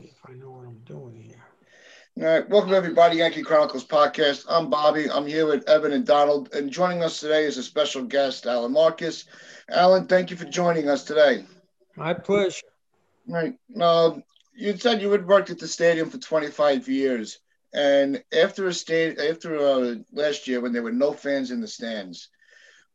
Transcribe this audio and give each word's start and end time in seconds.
if 0.00 0.18
I 0.28 0.32
know 0.32 0.50
what 0.50 0.66
I'm 0.66 0.80
doing 0.84 1.14
here. 1.14 1.44
All 2.18 2.24
right, 2.24 2.48
welcome 2.48 2.74
everybody, 2.74 3.18
Yankee 3.18 3.42
Chronicles 3.42 3.86
podcast. 3.86 4.44
I'm 4.48 4.68
Bobby. 4.68 5.08
I'm 5.08 5.26
here 5.26 5.46
with 5.46 5.68
Evan 5.68 5.92
and 5.92 6.04
Donald, 6.04 6.52
and 6.52 6.70
joining 6.70 7.02
us 7.04 7.20
today 7.20 7.44
is 7.44 7.58
a 7.58 7.62
special 7.62 8.02
guest, 8.02 8.46
Alan 8.46 8.72
Marcus. 8.72 9.26
Alan, 9.70 10.06
thank 10.06 10.30
you 10.30 10.36
for 10.36 10.46
joining 10.46 10.88
us 10.88 11.04
today. 11.04 11.44
My 11.96 12.12
pleasure. 12.12 12.66
Right. 13.28 13.54
Uh, 13.80 14.16
you 14.54 14.76
said 14.76 15.00
you 15.00 15.12
had 15.12 15.26
worked 15.26 15.50
at 15.50 15.58
the 15.58 15.68
stadium 15.68 16.10
for 16.10 16.18
25 16.18 16.88
years, 16.88 17.38
and 17.72 18.22
after 18.36 18.66
a 18.66 18.74
state 18.74 19.20
after 19.20 19.56
uh, 19.56 19.94
last 20.12 20.48
year 20.48 20.60
when 20.60 20.72
there 20.72 20.82
were 20.82 20.92
no 20.92 21.12
fans 21.12 21.52
in 21.52 21.60
the 21.60 21.68
stands, 21.68 22.30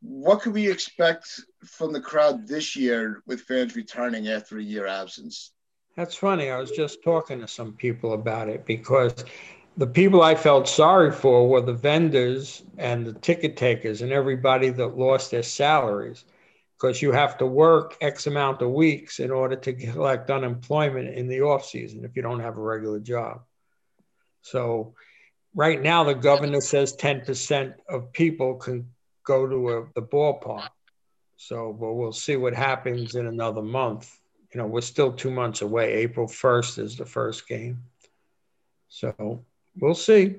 what 0.02 0.42
could 0.42 0.52
we 0.52 0.70
expect 0.70 1.40
from 1.64 1.92
the 1.94 2.00
crowd 2.00 2.46
this 2.46 2.76
year 2.76 3.22
with 3.26 3.40
fans 3.40 3.74
returning 3.74 4.28
after 4.28 4.58
a 4.58 4.62
year 4.62 4.86
absence? 4.86 5.52
That's 6.00 6.16
funny. 6.16 6.48
I 6.48 6.56
was 6.56 6.70
just 6.70 7.02
talking 7.04 7.40
to 7.40 7.46
some 7.46 7.74
people 7.74 8.14
about 8.14 8.48
it 8.48 8.64
because 8.64 9.22
the 9.76 9.86
people 9.86 10.22
I 10.22 10.34
felt 10.34 10.66
sorry 10.66 11.12
for 11.12 11.46
were 11.46 11.60
the 11.60 11.74
vendors 11.74 12.62
and 12.78 13.04
the 13.04 13.12
ticket 13.12 13.58
takers 13.58 14.00
and 14.00 14.10
everybody 14.10 14.70
that 14.70 14.96
lost 14.96 15.30
their 15.30 15.42
salaries 15.42 16.24
because 16.78 17.02
you 17.02 17.12
have 17.12 17.36
to 17.36 17.44
work 17.44 17.98
X 18.00 18.26
amount 18.26 18.62
of 18.62 18.70
weeks 18.70 19.20
in 19.20 19.30
order 19.30 19.56
to 19.56 19.74
collect 19.74 20.30
unemployment 20.30 21.10
in 21.10 21.28
the 21.28 21.42
off 21.42 21.66
season 21.66 22.02
if 22.06 22.16
you 22.16 22.22
don't 22.22 22.40
have 22.40 22.56
a 22.56 22.62
regular 22.62 22.98
job. 22.98 23.42
So 24.40 24.94
right 25.54 25.82
now 25.82 26.04
the 26.04 26.14
governor 26.14 26.62
says 26.62 26.96
10% 26.96 27.74
of 27.90 28.10
people 28.14 28.54
can 28.54 28.88
go 29.22 29.46
to 29.46 29.68
a, 29.68 29.84
the 29.94 30.00
ballpark. 30.00 30.70
So, 31.36 31.76
but 31.78 31.92
we'll 31.92 32.12
see 32.12 32.36
what 32.36 32.54
happens 32.54 33.16
in 33.16 33.26
another 33.26 33.60
month. 33.60 34.19
You 34.52 34.58
know, 34.58 34.66
we're 34.66 34.80
still 34.80 35.12
two 35.12 35.30
months 35.30 35.62
away. 35.62 35.94
April 35.94 36.26
1st 36.26 36.78
is 36.78 36.96
the 36.96 37.06
first 37.06 37.46
game. 37.46 37.84
So 38.88 39.44
we'll 39.78 39.94
see. 39.94 40.36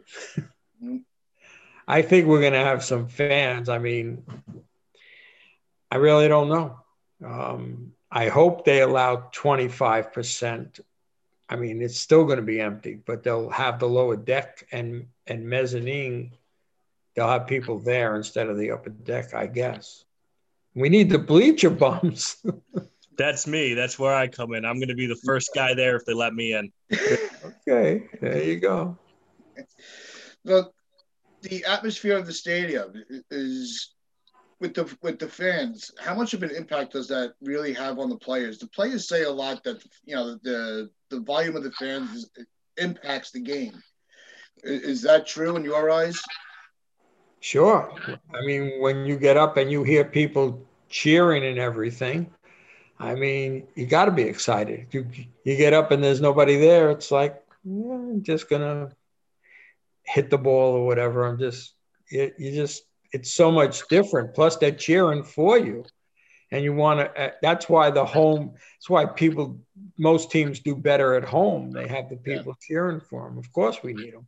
I 1.87 2.01
think 2.01 2.27
we're 2.27 2.41
going 2.41 2.54
to 2.54 2.59
have 2.59 2.84
some 2.84 3.07
fans. 3.07 3.70
I 3.70 3.77
mean, 3.77 4.23
I 5.89 5.98
really 5.98 6.27
don't 6.27 6.49
know. 6.49 6.79
Um, 7.26 7.93
I 8.12 8.27
hope 8.27 8.65
they 8.65 8.82
allow 8.82 9.29
25%. 9.34 10.79
I 11.49 11.55
mean, 11.55 11.82
it's 11.82 11.99
still 11.99 12.26
going 12.26 12.37
to 12.37 12.43
be 12.43 12.62
empty, 12.62 12.95
but 12.95 13.23
they'll 13.23 13.49
have 13.49 13.79
the 13.79 13.87
lower 13.87 14.15
deck 14.15 14.65
and, 14.71 15.07
and 15.27 15.48
mezzanine 15.48 16.34
they'll 17.15 17.27
have 17.27 17.48
people 17.48 17.79
there 17.79 18.15
instead 18.15 18.48
of 18.48 18.57
the 18.57 18.71
upper 18.71 18.89
deck, 18.89 19.34
I 19.34 19.48
guess. 19.48 20.05
We 20.73 20.89
need 20.89 21.09
the 21.09 21.20
bleacher 21.20 21.70
bumps. 21.70 22.43
That's 23.21 23.45
me. 23.45 23.75
That's 23.75 23.99
where 23.99 24.15
I 24.15 24.27
come 24.27 24.55
in. 24.55 24.65
I'm 24.65 24.77
going 24.77 24.87
to 24.87 24.95
be 24.95 25.05
the 25.05 25.15
first 25.15 25.51
guy 25.53 25.75
there 25.75 25.95
if 25.95 26.05
they 26.05 26.13
let 26.13 26.33
me 26.33 26.53
in. 26.53 26.71
okay, 27.67 28.07
there 28.19 28.43
you 28.43 28.59
go. 28.59 28.97
The 30.43 30.71
the 31.43 31.63
atmosphere 31.65 32.17
of 32.17 32.25
the 32.25 32.33
stadium 32.33 32.93
is 33.29 33.93
with 34.59 34.73
the 34.73 34.91
with 35.03 35.19
the 35.19 35.27
fans. 35.27 35.91
How 35.99 36.15
much 36.15 36.33
of 36.33 36.41
an 36.41 36.49
impact 36.49 36.93
does 36.93 37.07
that 37.09 37.33
really 37.43 37.73
have 37.73 37.99
on 37.99 38.09
the 38.09 38.17
players? 38.17 38.57
The 38.57 38.67
players 38.69 39.07
say 39.07 39.21
a 39.21 39.31
lot 39.31 39.63
that 39.65 39.83
you 40.03 40.15
know 40.15 40.39
the 40.41 40.89
the 41.11 41.19
volume 41.19 41.55
of 41.55 41.63
the 41.63 41.71
fans 41.73 42.27
impacts 42.77 43.29
the 43.29 43.41
game. 43.41 43.79
Is 44.63 45.03
that 45.03 45.27
true 45.27 45.55
in 45.57 45.63
your 45.63 45.91
eyes? 45.91 46.19
Sure. 47.39 47.93
I 48.33 48.45
mean, 48.47 48.81
when 48.81 49.05
you 49.05 49.15
get 49.15 49.37
up 49.37 49.57
and 49.57 49.71
you 49.71 49.83
hear 49.83 50.05
people 50.05 50.65
cheering 50.89 51.45
and 51.45 51.59
everything, 51.59 52.31
I 53.02 53.16
mean, 53.16 53.68
you 53.76 53.85
got 53.85 54.05
to 54.05 54.12
be 54.12 54.24
excited. 54.24 54.88
You 54.91 55.07
you 55.44 55.55
get 55.57 55.74
up 55.74 55.91
and 55.91 56.04
there's 56.04 56.21
nobody 56.21 56.57
there. 56.57 56.91
It's 56.91 57.12
like 57.12 57.41
yeah, 57.63 57.94
I'm 57.94 58.24
just 58.24 58.49
gonna 58.49 58.91
hit 60.04 60.30
the 60.30 60.38
ball 60.38 60.76
or 60.76 60.85
whatever. 60.85 61.26
I'm 61.26 61.40
just 61.40 61.74
you, 62.10 62.32
you 62.38 62.52
just 62.52 62.84
it's 63.12 63.34
so 63.34 63.52
much 63.52 63.88
different. 63.88 64.34
Plus, 64.34 64.57
they're 64.57 64.72
cheering 64.72 65.23
for 65.23 65.57
you, 65.57 65.84
and 66.51 66.63
you 66.63 66.73
want 66.73 67.00
to. 67.00 67.22
Uh, 67.22 67.31
that's 67.41 67.67
why 67.67 67.90
the 67.90 68.06
home. 68.06 68.53
That's 68.53 68.90
why 68.90 69.06
people. 69.06 69.59
Most 69.97 70.31
teams 70.31 70.59
do 70.59 70.75
better 70.75 71.13
at 71.16 71.23
home. 71.23 71.72
They 71.72 71.88
have 71.88 72.09
the 72.09 72.16
people 72.16 72.53
yeah. 72.53 72.67
cheering 72.67 73.01
for 73.01 73.28
them. 73.28 73.38
Of 73.38 73.51
course, 73.51 73.84
we 73.84 73.94
need 73.94 74.13
them 74.13 74.28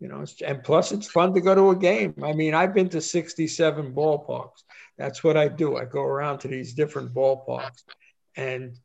you 0.00 0.08
know 0.08 0.24
and 0.44 0.62
plus 0.62 0.92
it's 0.92 1.10
fun 1.10 1.32
to 1.32 1.40
go 1.40 1.54
to 1.54 1.70
a 1.70 1.76
game 1.76 2.14
i 2.22 2.32
mean 2.32 2.54
i've 2.54 2.74
been 2.74 2.88
to 2.88 3.00
67 3.00 3.94
ballparks 3.94 4.62
that's 4.98 5.22
what 5.22 5.36
i 5.36 5.48
do. 5.48 5.76
I 5.76 5.84
go 5.84 6.02
around 6.02 6.38
to 6.40 6.48
these 6.48 6.74
different 6.74 7.14
ballparks 7.14 7.82
and 8.36 8.76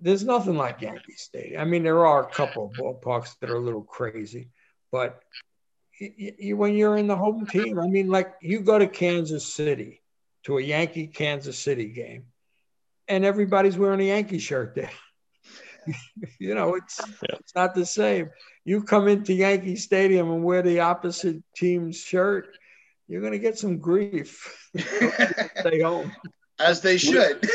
there's 0.00 0.24
nothing 0.24 0.56
like 0.56 0.80
yankee 0.80 1.14
stadium. 1.16 1.60
I 1.60 1.64
mean 1.64 1.82
there 1.82 2.06
are 2.06 2.26
a 2.26 2.32
couple 2.32 2.66
of 2.66 2.72
ballparks 2.72 3.38
that 3.40 3.50
are 3.50 3.56
a 3.56 3.60
little 3.60 3.82
crazy 3.82 4.48
but 4.90 5.20
you, 5.98 6.32
you, 6.38 6.56
when 6.56 6.74
you're 6.74 6.96
in 6.96 7.06
the 7.06 7.16
home 7.16 7.46
team 7.46 7.78
i 7.78 7.86
mean 7.86 8.08
like 8.08 8.34
you 8.40 8.60
go 8.60 8.78
to 8.78 8.86
kansas 8.86 9.52
city 9.52 10.00
to 10.44 10.58
a 10.58 10.62
yankee 10.62 11.06
kansas 11.06 11.58
city 11.58 11.88
game 11.88 12.24
and 13.10 13.24
everybody's 13.24 13.76
wearing 13.76 14.00
a 14.00 14.04
yankee 14.04 14.38
shirt 14.38 14.74
there. 14.74 14.90
You 16.38 16.54
know 16.54 16.74
it's 16.74 17.00
yeah. 17.22 17.36
it's 17.40 17.54
not 17.54 17.74
the 17.74 17.86
same. 17.86 18.30
You 18.64 18.82
come 18.82 19.08
into 19.08 19.32
Yankee 19.32 19.76
Stadium 19.76 20.30
and 20.30 20.44
wear 20.44 20.60
the 20.62 20.80
opposite 20.80 21.42
team's 21.56 21.96
shirt, 21.96 22.54
you're 23.10 23.20
going 23.20 23.32
to 23.32 23.40
get 23.40 23.58
some 23.58 23.78
grief. 23.78 24.70
Stay 24.76 25.82
home. 25.82 26.12
As 26.60 26.80
they 26.80 26.96
should. 26.96 27.44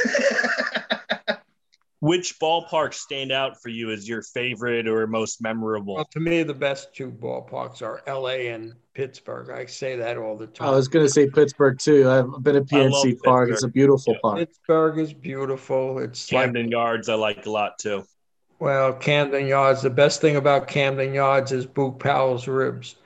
Which 2.01 2.37
ballparks 2.39 2.95
stand 2.95 3.31
out 3.31 3.61
for 3.61 3.69
you 3.69 3.89
as 3.89 4.07
your 4.07 4.21
favorite 4.21 4.85
or 4.85 5.07
most 5.07 5.41
memorable? 5.41 5.95
Well, 5.95 6.05
to 6.11 6.19
me, 6.19 6.43
the 6.43 6.53
best 6.53 6.93
two 6.93 7.09
ballparks 7.09 7.81
are 7.81 8.03
LA 8.05 8.51
and 8.53 8.73
Pittsburgh. 8.93 9.49
I 9.49 9.65
say 9.65 9.95
that 9.95 10.17
all 10.17 10.35
the 10.37 10.47
time. 10.47 10.67
I 10.67 10.71
was 10.71 10.89
going 10.89 11.05
to 11.05 11.11
say 11.11 11.29
Pittsburgh 11.29 11.79
too. 11.79 12.07
I've 12.09 12.43
been 12.43 12.57
at 12.57 12.65
PNC 12.65 13.21
Park. 13.23 13.49
It's 13.49 13.63
a 13.63 13.69
beautiful 13.69 14.13
yeah. 14.13 14.19
park. 14.21 14.37
Pittsburgh 14.39 14.99
is 14.99 15.13
beautiful. 15.13 15.99
It's 15.99 16.27
Camden 16.27 16.65
like, 16.65 16.71
Yards. 16.71 17.07
I 17.07 17.15
like 17.15 17.45
a 17.45 17.49
lot 17.49 17.79
too. 17.79 18.03
Well, 18.59 18.93
Camden 18.93 19.47
Yards, 19.47 19.81
the 19.81 19.89
best 19.89 20.19
thing 20.19 20.35
about 20.35 20.67
Camden 20.67 21.13
Yards 21.13 21.53
is 21.53 21.65
Boog 21.65 21.97
Powell's 21.97 22.47
ribs. 22.47 22.97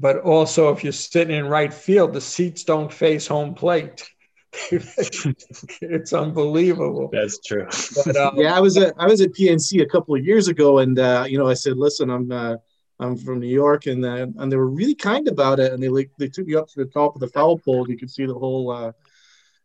But 0.00 0.20
also, 0.22 0.72
if 0.72 0.82
you're 0.82 0.94
sitting 0.94 1.36
in 1.36 1.46
right 1.46 1.72
field, 1.72 2.14
the 2.14 2.22
seats 2.22 2.64
don't 2.64 2.90
face 2.90 3.26
home 3.26 3.54
plate. 3.54 4.10
it's 4.72 6.12
unbelievable. 6.12 7.10
That's 7.12 7.38
true. 7.38 7.68
But, 8.04 8.16
um, 8.16 8.36
yeah, 8.36 8.56
I 8.56 8.60
was 8.60 8.78
at 8.78 8.94
I 8.98 9.06
was 9.06 9.20
at 9.20 9.32
PNC 9.32 9.82
a 9.82 9.86
couple 9.86 10.16
of 10.16 10.24
years 10.24 10.48
ago, 10.48 10.78
and 10.78 10.98
uh, 10.98 11.26
you 11.28 11.38
know, 11.38 11.46
I 11.46 11.54
said, 11.54 11.76
"Listen, 11.76 12.10
I'm 12.10 12.32
uh, 12.32 12.56
I'm 12.98 13.16
from 13.16 13.40
New 13.40 13.46
York," 13.46 13.86
and 13.86 14.04
uh, 14.04 14.26
and 14.38 14.50
they 14.50 14.56
were 14.56 14.70
really 14.70 14.94
kind 14.94 15.28
about 15.28 15.60
it, 15.60 15.72
and 15.72 15.82
they 15.82 15.88
like 15.88 16.10
they 16.18 16.28
took 16.28 16.46
me 16.46 16.56
up 16.56 16.68
to 16.70 16.82
the 16.82 16.90
top 16.90 17.14
of 17.14 17.20
the 17.20 17.28
foul 17.28 17.58
pole. 17.58 17.88
You 17.88 17.98
could 17.98 18.10
see 18.10 18.24
the 18.24 18.34
whole 18.34 18.70
uh, 18.72 18.92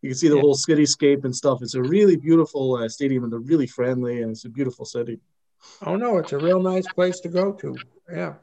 you 0.02 0.10
can 0.10 0.18
see 0.18 0.28
the 0.28 0.36
yeah. 0.36 0.42
whole 0.42 0.56
cityscape 0.56 1.24
and 1.24 1.36
stuff. 1.36 1.60
It's 1.62 1.76
a 1.76 1.82
really 1.82 2.18
beautiful 2.18 2.76
uh, 2.76 2.90
stadium, 2.90 3.24
and 3.24 3.32
they're 3.32 3.40
really 3.40 3.68
friendly, 3.68 4.22
and 4.22 4.32
it's 4.32 4.46
a 4.46 4.50
beautiful 4.50 4.86
city. 4.86 5.20
Oh 5.86 5.96
no, 5.96 6.18
it's 6.18 6.32
a 6.34 6.38
real 6.38 6.62
nice 6.62 6.88
place 6.88 7.20
to 7.22 7.30
go 7.30 7.54
to. 7.54 7.78
Yeah, 8.12 8.36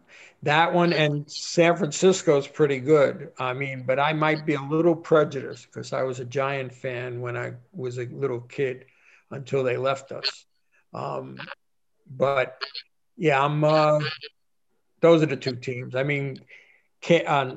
that 0.42 0.72
one 0.74 0.92
and 0.92 1.30
San 1.30 1.76
Francisco 1.76 2.36
is 2.36 2.46
pretty 2.46 2.78
good. 2.78 3.30
I 3.38 3.52
mean, 3.52 3.84
but 3.86 3.98
I 3.98 4.12
might 4.12 4.44
be 4.44 4.54
a 4.54 4.60
little 4.60 4.96
prejudiced 4.96 5.66
because 5.66 5.92
I 5.92 6.02
was 6.02 6.20
a 6.20 6.24
Giant 6.24 6.74
fan 6.74 7.20
when 7.20 7.36
I 7.36 7.54
was 7.72 7.98
a 7.98 8.06
little 8.06 8.40
kid 8.40 8.86
until 9.30 9.62
they 9.62 9.76
left 9.76 10.12
us. 10.12 10.44
Um, 10.92 11.38
but 12.10 12.60
yeah, 13.16 13.44
I'm. 13.44 13.62
Uh, 13.64 14.00
those 15.00 15.22
are 15.22 15.26
the 15.26 15.36
two 15.36 15.56
teams. 15.56 15.94
I 15.94 16.04
mean, 16.04 16.38
can, 17.00 17.26
uh, 17.26 17.56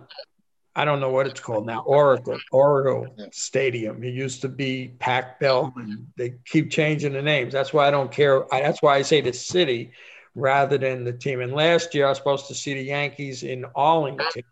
I 0.75 0.84
don't 0.84 1.00
know 1.00 1.09
what 1.09 1.25
it's 1.25 1.40
called 1.40 1.66
now. 1.66 1.84
Oracle, 1.86 2.38
Oracle. 2.52 3.08
Stadium. 3.31 4.03
It 4.03 4.13
used 4.13 4.41
to 4.41 4.50
be 4.50 4.90
Pac 5.00 5.40
Bell, 5.40 5.74
and 5.78 6.08
they 6.18 6.36
keep 6.46 6.69
changing 6.69 7.13
the 7.13 7.22
names. 7.22 7.53
That's 7.53 7.72
why 7.74 7.88
I 7.88 7.91
don't 7.91 8.12
care. 8.12 8.53
I, 8.53 8.62
that's 8.62 8.81
why 8.81 8.97
I 8.97 9.02
say 9.02 9.22
the 9.22 9.31
city 9.31 9.91
rather 10.36 10.78
than 10.78 11.06
the 11.06 11.13
team. 11.13 11.39
And 11.39 11.54
last 11.54 11.95
year 11.95 12.06
I 12.06 12.10
was 12.10 12.18
supposed 12.18 12.48
to 12.48 12.56
see 12.56 12.74
the 12.74 12.83
Yankees 12.83 13.44
in 13.44 13.66
Arlington, 13.74 14.44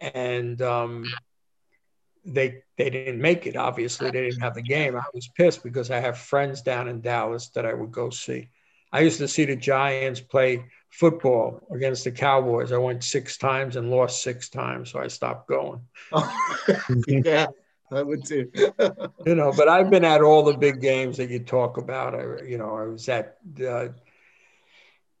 and 0.00 0.60
um, 0.60 1.04
they 2.24 2.62
they 2.76 2.90
didn't 2.90 3.20
make 3.20 3.46
it. 3.46 3.56
Obviously, 3.56 4.10
they 4.10 4.22
didn't 4.22 4.40
have 4.40 4.54
the 4.54 4.62
game. 4.62 4.96
I 4.96 5.04
was 5.14 5.28
pissed 5.28 5.62
because 5.62 5.92
I 5.92 6.00
have 6.00 6.18
friends 6.18 6.62
down 6.62 6.88
in 6.88 7.00
Dallas 7.00 7.48
that 7.50 7.64
I 7.64 7.74
would 7.74 7.92
go 7.92 8.10
see. 8.10 8.50
I 8.92 9.00
used 9.00 9.18
to 9.18 9.28
see 9.28 9.44
the 9.44 9.56
Giants 9.56 10.20
play 10.20 10.64
football 10.92 11.66
against 11.74 12.04
the 12.04 12.12
Cowboys. 12.12 12.70
I 12.70 12.76
went 12.76 13.02
six 13.02 13.38
times 13.38 13.76
and 13.76 13.90
lost 13.90 14.22
six 14.22 14.48
times, 14.48 14.92
so 14.92 15.00
I 15.00 15.08
stopped 15.08 15.48
going. 15.48 15.80
yeah, 17.06 17.46
I 17.90 18.02
would 18.02 18.24
too. 18.24 18.50
you 19.26 19.34
know, 19.34 19.52
but 19.56 19.68
I've 19.68 19.90
been 19.90 20.04
at 20.04 20.20
all 20.20 20.44
the 20.44 20.56
big 20.56 20.80
games 20.80 21.16
that 21.16 21.30
you 21.30 21.40
talk 21.40 21.78
about. 21.78 22.14
I, 22.14 22.44
you 22.44 22.58
know, 22.58 22.76
I 22.76 22.84
was 22.84 23.08
at 23.08 23.38
uh, 23.66 23.88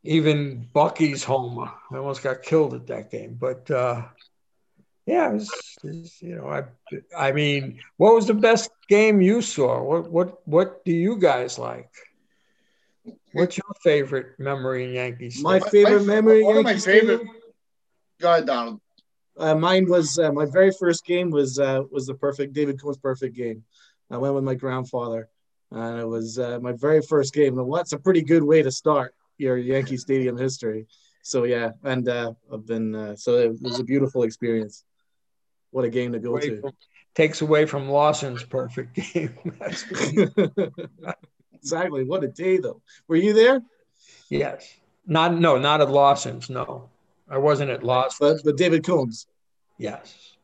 even 0.04 0.68
Bucky's 0.72 1.24
home. 1.24 1.58
I 1.58 1.96
almost 1.96 2.22
got 2.22 2.42
killed 2.42 2.74
at 2.74 2.86
that 2.88 3.10
game, 3.10 3.36
but 3.40 3.70
uh, 3.70 4.02
yeah, 5.06 5.30
it 5.30 5.34
was, 5.34 5.78
it 5.82 5.88
was, 5.88 6.22
you 6.22 6.36
know, 6.36 6.48
I, 6.48 6.64
I 7.16 7.32
mean, 7.32 7.80
what 7.96 8.14
was 8.14 8.26
the 8.26 8.34
best 8.34 8.70
game 8.88 9.22
you 9.22 9.40
saw? 9.40 9.82
What, 9.82 10.10
what, 10.10 10.46
what 10.46 10.84
do 10.84 10.92
you 10.92 11.16
guys 11.16 11.58
like? 11.58 11.90
What's 13.34 13.56
your 13.56 13.64
favorite 13.82 14.38
memory 14.38 14.84
in 14.84 14.92
Yankees? 14.94 15.40
My 15.42 15.58
My- 15.58 15.68
favorite 15.70 16.00
my- 16.00 16.14
memory. 16.14 16.42
one 16.42 16.56
of 16.58 16.64
my 16.64 16.70
Yankee 16.70 16.80
Stadium? 16.80 17.18
favorite- 17.20 17.42
Go 18.20 18.32
ahead, 18.32 18.46
Donald. 18.46 18.80
Uh, 19.36 19.54
mine 19.54 19.86
was 19.88 20.18
uh, 20.18 20.30
my 20.30 20.44
very 20.44 20.70
first 20.70 21.04
game 21.06 21.30
was 21.30 21.58
uh, 21.58 21.82
was 21.90 22.06
the 22.06 22.14
perfect 22.14 22.52
David 22.52 22.80
Cone's 22.80 22.98
perfect 22.98 23.34
game. 23.34 23.64
I 24.10 24.18
went 24.18 24.34
with 24.34 24.44
my 24.44 24.54
grandfather, 24.54 25.28
and 25.70 25.98
it 25.98 26.06
was 26.06 26.38
uh, 26.38 26.58
my 26.60 26.72
very 26.72 27.00
first 27.00 27.32
game. 27.32 27.58
And 27.58 27.66
what's 27.66 27.92
a 27.94 27.98
pretty 27.98 28.20
good 28.22 28.42
way 28.42 28.62
to 28.62 28.70
start 28.70 29.14
your 29.38 29.56
Yankee 29.56 29.96
Stadium 29.96 30.36
history. 30.36 30.86
So 31.22 31.44
yeah, 31.44 31.70
and 31.82 32.06
uh, 32.08 32.34
I've 32.52 32.66
been 32.66 32.94
uh, 32.94 33.16
so 33.16 33.38
it 33.38 33.60
was 33.62 33.80
a 33.80 33.84
beautiful 33.84 34.22
experience. 34.24 34.84
What 35.70 35.86
a 35.86 35.88
game 35.88 36.12
to 36.12 36.18
go 36.18 36.32
Away 36.32 36.50
to. 36.50 36.60
from- 36.60 36.72
takes 37.14 37.40
away 37.42 37.64
from 37.66 37.88
Larsen's 37.88 38.42
perfect 38.44 38.94
game. 39.14 39.34
Exactly. 41.62 42.04
What 42.04 42.24
a 42.24 42.28
day 42.28 42.58
though. 42.58 42.82
Were 43.08 43.16
you 43.16 43.32
there? 43.32 43.62
yes. 44.28 44.74
Not 45.06 45.34
no, 45.34 45.58
not 45.58 45.80
at 45.80 45.90
Larsen's. 45.90 46.48
No, 46.48 46.88
I 47.28 47.38
wasn't 47.38 47.70
at 47.70 47.82
Larsen's. 47.82 48.42
But 48.42 48.44
but 48.44 48.56
David 48.56 48.84
Cone. 48.84 49.12
Yes. 49.78 50.36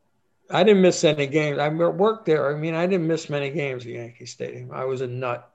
I 0.51 0.65
didn't 0.65 0.83
miss 0.83 1.05
any 1.05 1.27
games. 1.27 1.59
I 1.59 1.69
worked 1.69 2.25
there. 2.25 2.55
I 2.55 2.59
mean, 2.59 2.75
I 2.75 2.87
didn't 2.87 3.07
miss 3.07 3.29
many 3.29 3.51
games 3.51 3.85
at 3.85 3.93
Yankee 3.93 4.27
Stadium. 4.27 4.71
I 4.73 4.85
was 4.85 5.03
a 5.03 5.07
nut. 5.07 5.49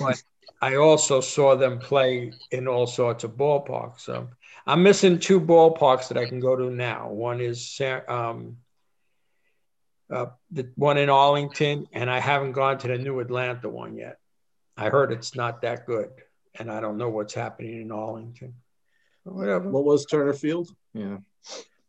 But 0.00 0.20
I 0.60 0.76
also 0.76 1.20
saw 1.20 1.54
them 1.54 1.78
play 1.78 2.32
in 2.50 2.66
all 2.66 2.86
sorts 2.86 3.22
of 3.22 3.32
ballparks. 3.32 4.00
So 4.00 4.28
I'm 4.66 4.82
missing 4.82 5.18
two 5.18 5.40
ballparks 5.40 6.08
that 6.08 6.18
I 6.18 6.26
can 6.26 6.40
go 6.40 6.56
to 6.56 6.70
now. 6.70 7.10
One 7.10 7.40
is 7.40 7.80
um, 8.08 8.56
uh, 10.10 10.26
the 10.50 10.70
one 10.74 10.98
in 10.98 11.10
Arlington, 11.10 11.86
and 11.92 12.10
I 12.10 12.18
haven't 12.18 12.52
gone 12.52 12.78
to 12.78 12.88
the 12.88 12.98
new 12.98 13.20
Atlanta 13.20 13.68
one 13.68 13.96
yet. 13.96 14.18
I 14.78 14.90
heard 14.90 15.12
it's 15.12 15.34
not 15.34 15.62
that 15.62 15.86
good, 15.86 16.10
and 16.58 16.70
I 16.70 16.80
don't 16.80 16.98
know 16.98 17.08
what's 17.08 17.34
happening 17.34 17.82
in 17.82 17.92
Arlington. 17.92 18.54
Whatever. 19.24 19.68
What 19.68 19.84
was 19.84 20.06
Turner 20.06 20.32
Field? 20.32 20.70
Yeah. 20.94 21.18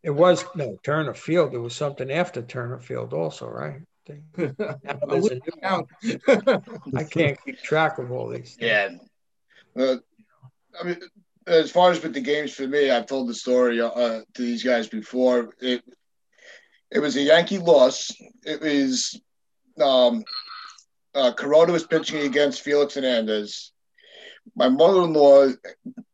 It 0.02 0.10
was 0.10 0.44
no 0.56 0.78
Turner 0.84 1.14
Field. 1.14 1.54
There 1.54 1.62
was 1.62 1.76
something 1.76 2.12
after 2.12 2.42
Turner 2.42 2.80
Field, 2.80 3.14
also, 3.14 3.48
right? 3.48 3.82
Now 4.08 4.20
there's 5.08 5.28
a 5.28 5.36
new 5.36 5.42
one. 5.60 5.62
Count. 5.62 5.88
I 6.96 7.04
can't 7.04 7.38
keep 7.46 7.62
track 7.62 8.00
of 8.00 8.12
all 8.12 8.30
these. 8.30 8.56
Things. 8.56 9.00
Yeah. 9.76 9.84
Uh, 9.84 9.98
I 10.80 10.84
mean, 10.84 11.00
as 11.46 11.70
far 11.70 11.92
as 11.92 12.02
with 12.02 12.14
the 12.14 12.22
games 12.22 12.54
for 12.54 12.68
me, 12.68 12.90
I've 12.90 13.06
told 13.06 13.30
the 13.30 13.34
story 13.34 13.80
uh, 13.80 13.90
to 13.90 14.24
these 14.36 14.64
guys 14.64 14.88
before. 14.88 15.54
It 15.60 15.84
it 16.92 17.00
was 17.00 17.16
a 17.18 17.22
Yankee 17.22 17.60
loss. 17.60 18.12
It 18.44 18.62
was 18.62 19.20
um, 19.80 20.24
uh, 21.16 21.34
Corona 21.34 21.74
was 21.74 21.86
pitching 21.86 22.26
against 22.26 22.62
Felix 22.62 22.96
Hernandez. 22.96 23.72
My 24.56 24.70
mother-in-law 24.70 25.50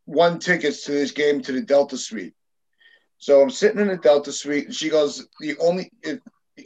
won 0.06 0.39
tickets 0.39 0.83
to 0.86 0.92
this 0.92 1.12
game 1.12 1.42
to 1.42 1.51
the 1.51 1.62
Delta 1.62 1.97
Suite. 1.97 2.33
So 3.18 3.42
I'm 3.42 3.50
sitting 3.50 3.80
in 3.80 3.88
the 3.88 3.97
Delta 3.97 4.31
Suite, 4.31 4.65
and 4.65 4.75
she 4.75 4.89
goes, 4.89 5.27
"The 5.39 5.57
only 5.59 5.92
if 6.01 6.19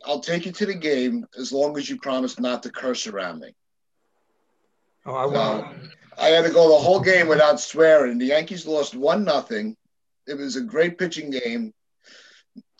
I'll 0.05 0.19
take 0.19 0.45
you 0.45 0.51
to 0.51 0.65
the 0.65 0.75
game 0.75 1.25
as 1.37 1.51
long 1.51 1.77
as 1.77 1.89
you 1.89 1.97
promise 1.97 2.39
not 2.39 2.63
to 2.63 2.71
curse 2.71 3.07
around 3.07 3.39
me." 3.39 3.55
Oh, 5.05 5.15
I 5.15 5.25
won't. 5.25 5.91
I 6.17 6.27
had 6.27 6.45
to 6.45 6.51
go 6.51 6.69
the 6.69 6.83
whole 6.83 6.99
game 6.99 7.27
without 7.27 7.59
swearing. 7.59 8.17
The 8.17 8.25
Yankees 8.25 8.67
lost 8.67 8.93
one 8.93 9.23
nothing. 9.23 9.77
It 10.27 10.37
was 10.37 10.57
a 10.57 10.61
great 10.61 10.97
pitching 10.97 11.29
game, 11.31 11.73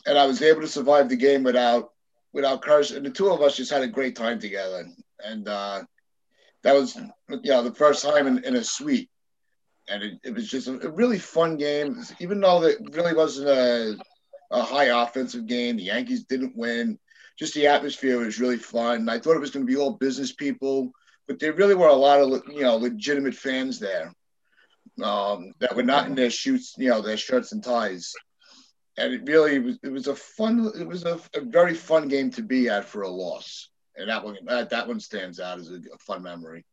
and 0.06 0.18
I 0.18 0.26
was 0.26 0.42
able 0.42 0.60
to 0.60 0.68
survive 0.68 1.08
the 1.08 1.16
game 1.16 1.42
without 1.42 1.92
without 2.32 2.62
cursing. 2.62 2.98
And 2.98 3.06
the 3.06 3.10
two 3.10 3.30
of 3.30 3.40
us 3.42 3.56
just 3.56 3.72
had 3.72 3.82
a 3.82 3.88
great 3.88 4.16
time 4.16 4.38
together. 4.38 4.86
And 5.24 5.48
uh, 5.48 5.82
that 6.62 6.74
was 6.74 6.96
you 6.96 7.40
know 7.44 7.62
the 7.62 7.74
first 7.74 8.04
time 8.04 8.26
in, 8.26 8.44
in 8.44 8.56
a 8.56 8.64
suite, 8.64 9.10
and 9.88 10.02
it, 10.02 10.18
it 10.24 10.34
was 10.34 10.48
just 10.48 10.68
a, 10.68 10.86
a 10.86 10.90
really 10.90 11.18
fun 11.18 11.56
game. 11.56 12.02
Even 12.20 12.40
though 12.40 12.62
it 12.64 12.78
really 12.92 13.14
wasn't 13.14 13.48
a 13.48 13.96
a 14.50 14.62
high 14.62 15.02
offensive 15.02 15.46
game, 15.46 15.76
the 15.76 15.84
Yankees 15.84 16.24
didn't 16.24 16.56
win. 16.56 16.98
Just 17.38 17.54
the 17.54 17.66
atmosphere 17.66 18.18
was 18.18 18.40
really 18.40 18.58
fun. 18.58 19.08
I 19.08 19.18
thought 19.18 19.36
it 19.36 19.40
was 19.40 19.50
going 19.50 19.66
to 19.66 19.72
be 19.72 19.78
all 19.78 19.92
business 19.92 20.32
people 20.32 20.92
but 21.30 21.38
there 21.38 21.52
really 21.52 21.76
were 21.76 21.86
a 21.86 21.94
lot 21.94 22.20
of 22.20 22.42
you 22.52 22.62
know 22.62 22.74
legitimate 22.74 23.36
fans 23.36 23.78
there 23.78 24.12
um, 25.02 25.52
that 25.60 25.76
were 25.76 25.84
not 25.84 26.06
in 26.06 26.16
their 26.16 26.28
shoots, 26.28 26.74
you 26.76 26.90
know, 26.90 27.00
their 27.00 27.16
shirts 27.16 27.52
and 27.52 27.62
ties. 27.62 28.12
And 28.96 29.12
it 29.14 29.22
really 29.24 29.58
was, 29.58 29.78
it 29.82 29.90
was 29.92 30.06
a 30.08 30.14
fun, 30.14 30.70
it 30.78 30.86
was 30.86 31.04
a, 31.04 31.18
a 31.34 31.40
very 31.40 31.74
fun 31.74 32.08
game 32.08 32.30
to 32.32 32.42
be 32.42 32.68
at 32.68 32.84
for 32.84 33.02
a 33.02 33.08
loss. 33.08 33.68
And 33.96 34.08
that 34.08 34.24
one, 34.24 34.36
that, 34.46 34.70
that 34.70 34.86
one 34.88 35.00
stands 35.00 35.40
out 35.40 35.58
as 35.58 35.70
a, 35.70 35.76
a 35.76 35.98
fun 35.98 36.22
memory. 36.22 36.64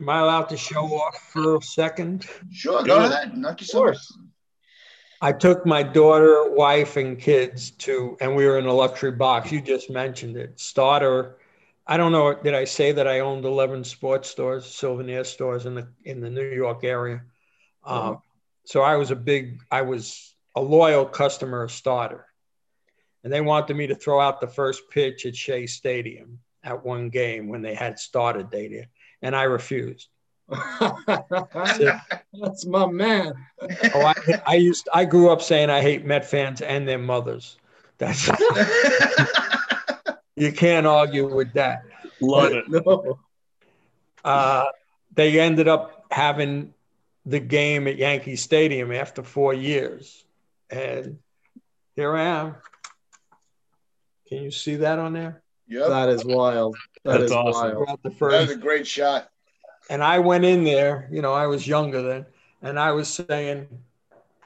Am 0.00 0.08
I 0.08 0.18
allowed 0.20 0.48
to 0.50 0.56
show 0.56 0.84
off 0.84 1.16
for 1.32 1.56
a 1.56 1.62
second? 1.62 2.26
Sure, 2.52 2.82
go 2.84 2.98
Yeah. 3.00 3.06
ahead, 3.06 3.36
knock 3.36 3.54
Of 3.54 3.60
yourself. 3.62 3.84
course. 3.84 4.18
I 5.22 5.32
took 5.32 5.64
my 5.64 5.82
daughter, 5.82 6.50
wife, 6.52 6.96
and 6.98 7.18
kids 7.18 7.70
to, 7.70 8.18
and 8.20 8.36
we 8.36 8.44
were 8.44 8.58
in 8.58 8.66
a 8.66 8.72
luxury 8.72 9.12
box. 9.12 9.50
You 9.50 9.62
just 9.62 9.88
mentioned 9.88 10.36
it. 10.36 10.60
Starter. 10.60 11.38
I 11.86 11.96
don't 11.96 12.12
know. 12.12 12.34
Did 12.34 12.52
I 12.54 12.64
say 12.64 12.92
that 12.92 13.08
I 13.08 13.20
owned 13.20 13.44
11 13.46 13.84
sports 13.84 14.28
stores, 14.28 14.66
souvenir 14.66 15.24
stores 15.24 15.64
in 15.64 15.74
the 15.74 15.88
in 16.04 16.20
the 16.20 16.28
New 16.28 16.50
York 16.50 16.84
area? 16.84 17.22
Um, 17.84 18.20
so 18.64 18.82
I 18.82 18.96
was 18.96 19.10
a 19.10 19.16
big, 19.16 19.62
I 19.70 19.82
was 19.82 20.34
a 20.56 20.60
loyal 20.60 21.06
customer 21.06 21.62
of 21.62 21.70
Starter, 21.70 22.26
and 23.22 23.32
they 23.32 23.40
wanted 23.40 23.76
me 23.76 23.86
to 23.86 23.94
throw 23.94 24.20
out 24.20 24.40
the 24.40 24.48
first 24.48 24.82
pitch 24.90 25.26
at 25.26 25.36
Shea 25.36 25.66
Stadium 25.66 26.40
at 26.64 26.84
one 26.84 27.10
game 27.10 27.48
when 27.48 27.62
they 27.62 27.74
had 27.74 27.98
started 27.98 28.50
day 28.50 28.68
there, 28.68 28.88
and 29.22 29.36
I 29.36 29.44
refused. 29.44 30.08
That's 30.48 32.66
my 32.66 32.86
man. 32.86 33.34
Oh, 33.94 34.00
I, 34.00 34.14
I 34.46 34.54
used. 34.54 34.88
I 34.92 35.04
grew 35.04 35.30
up 35.30 35.42
saying 35.42 35.70
I 35.70 35.80
hate 35.80 36.04
Met 36.04 36.24
fans 36.24 36.60
and 36.60 36.86
their 36.86 36.98
mothers. 36.98 37.56
That's 37.98 38.28
you 40.36 40.52
can't 40.52 40.86
argue 40.86 41.34
with 41.34 41.52
that. 41.54 41.82
Love 42.20 42.52
it. 42.52 42.68
No. 42.68 43.18
Uh, 44.24 44.66
they 45.14 45.40
ended 45.40 45.66
up 45.66 46.06
having 46.10 46.74
the 47.24 47.40
game 47.40 47.88
at 47.88 47.96
Yankee 47.96 48.36
Stadium 48.36 48.92
after 48.92 49.22
four 49.22 49.54
years, 49.54 50.25
and 50.70 51.18
here 51.94 52.14
I 52.14 52.22
am. 52.22 52.54
Can 54.28 54.42
you 54.42 54.50
see 54.50 54.76
that 54.76 54.98
on 54.98 55.12
there? 55.12 55.42
yep, 55.68 55.88
That 55.88 56.08
is 56.08 56.24
wild. 56.24 56.76
That 57.04 57.18
That's 57.20 57.24
is 57.24 57.32
awesome. 57.32 57.62
wild. 57.76 57.86
Throughout 57.86 58.02
the 58.02 58.10
that 58.10 58.40
was 58.42 58.50
a 58.50 58.56
great 58.56 58.86
shot. 58.86 59.30
and 59.88 60.02
I 60.02 60.18
went 60.18 60.44
in 60.44 60.64
there. 60.64 61.08
You 61.12 61.22
know, 61.22 61.32
I 61.32 61.46
was 61.46 61.66
younger 61.66 62.02
then, 62.02 62.26
and 62.62 62.78
I 62.78 62.92
was 62.92 63.08
saying, 63.08 63.68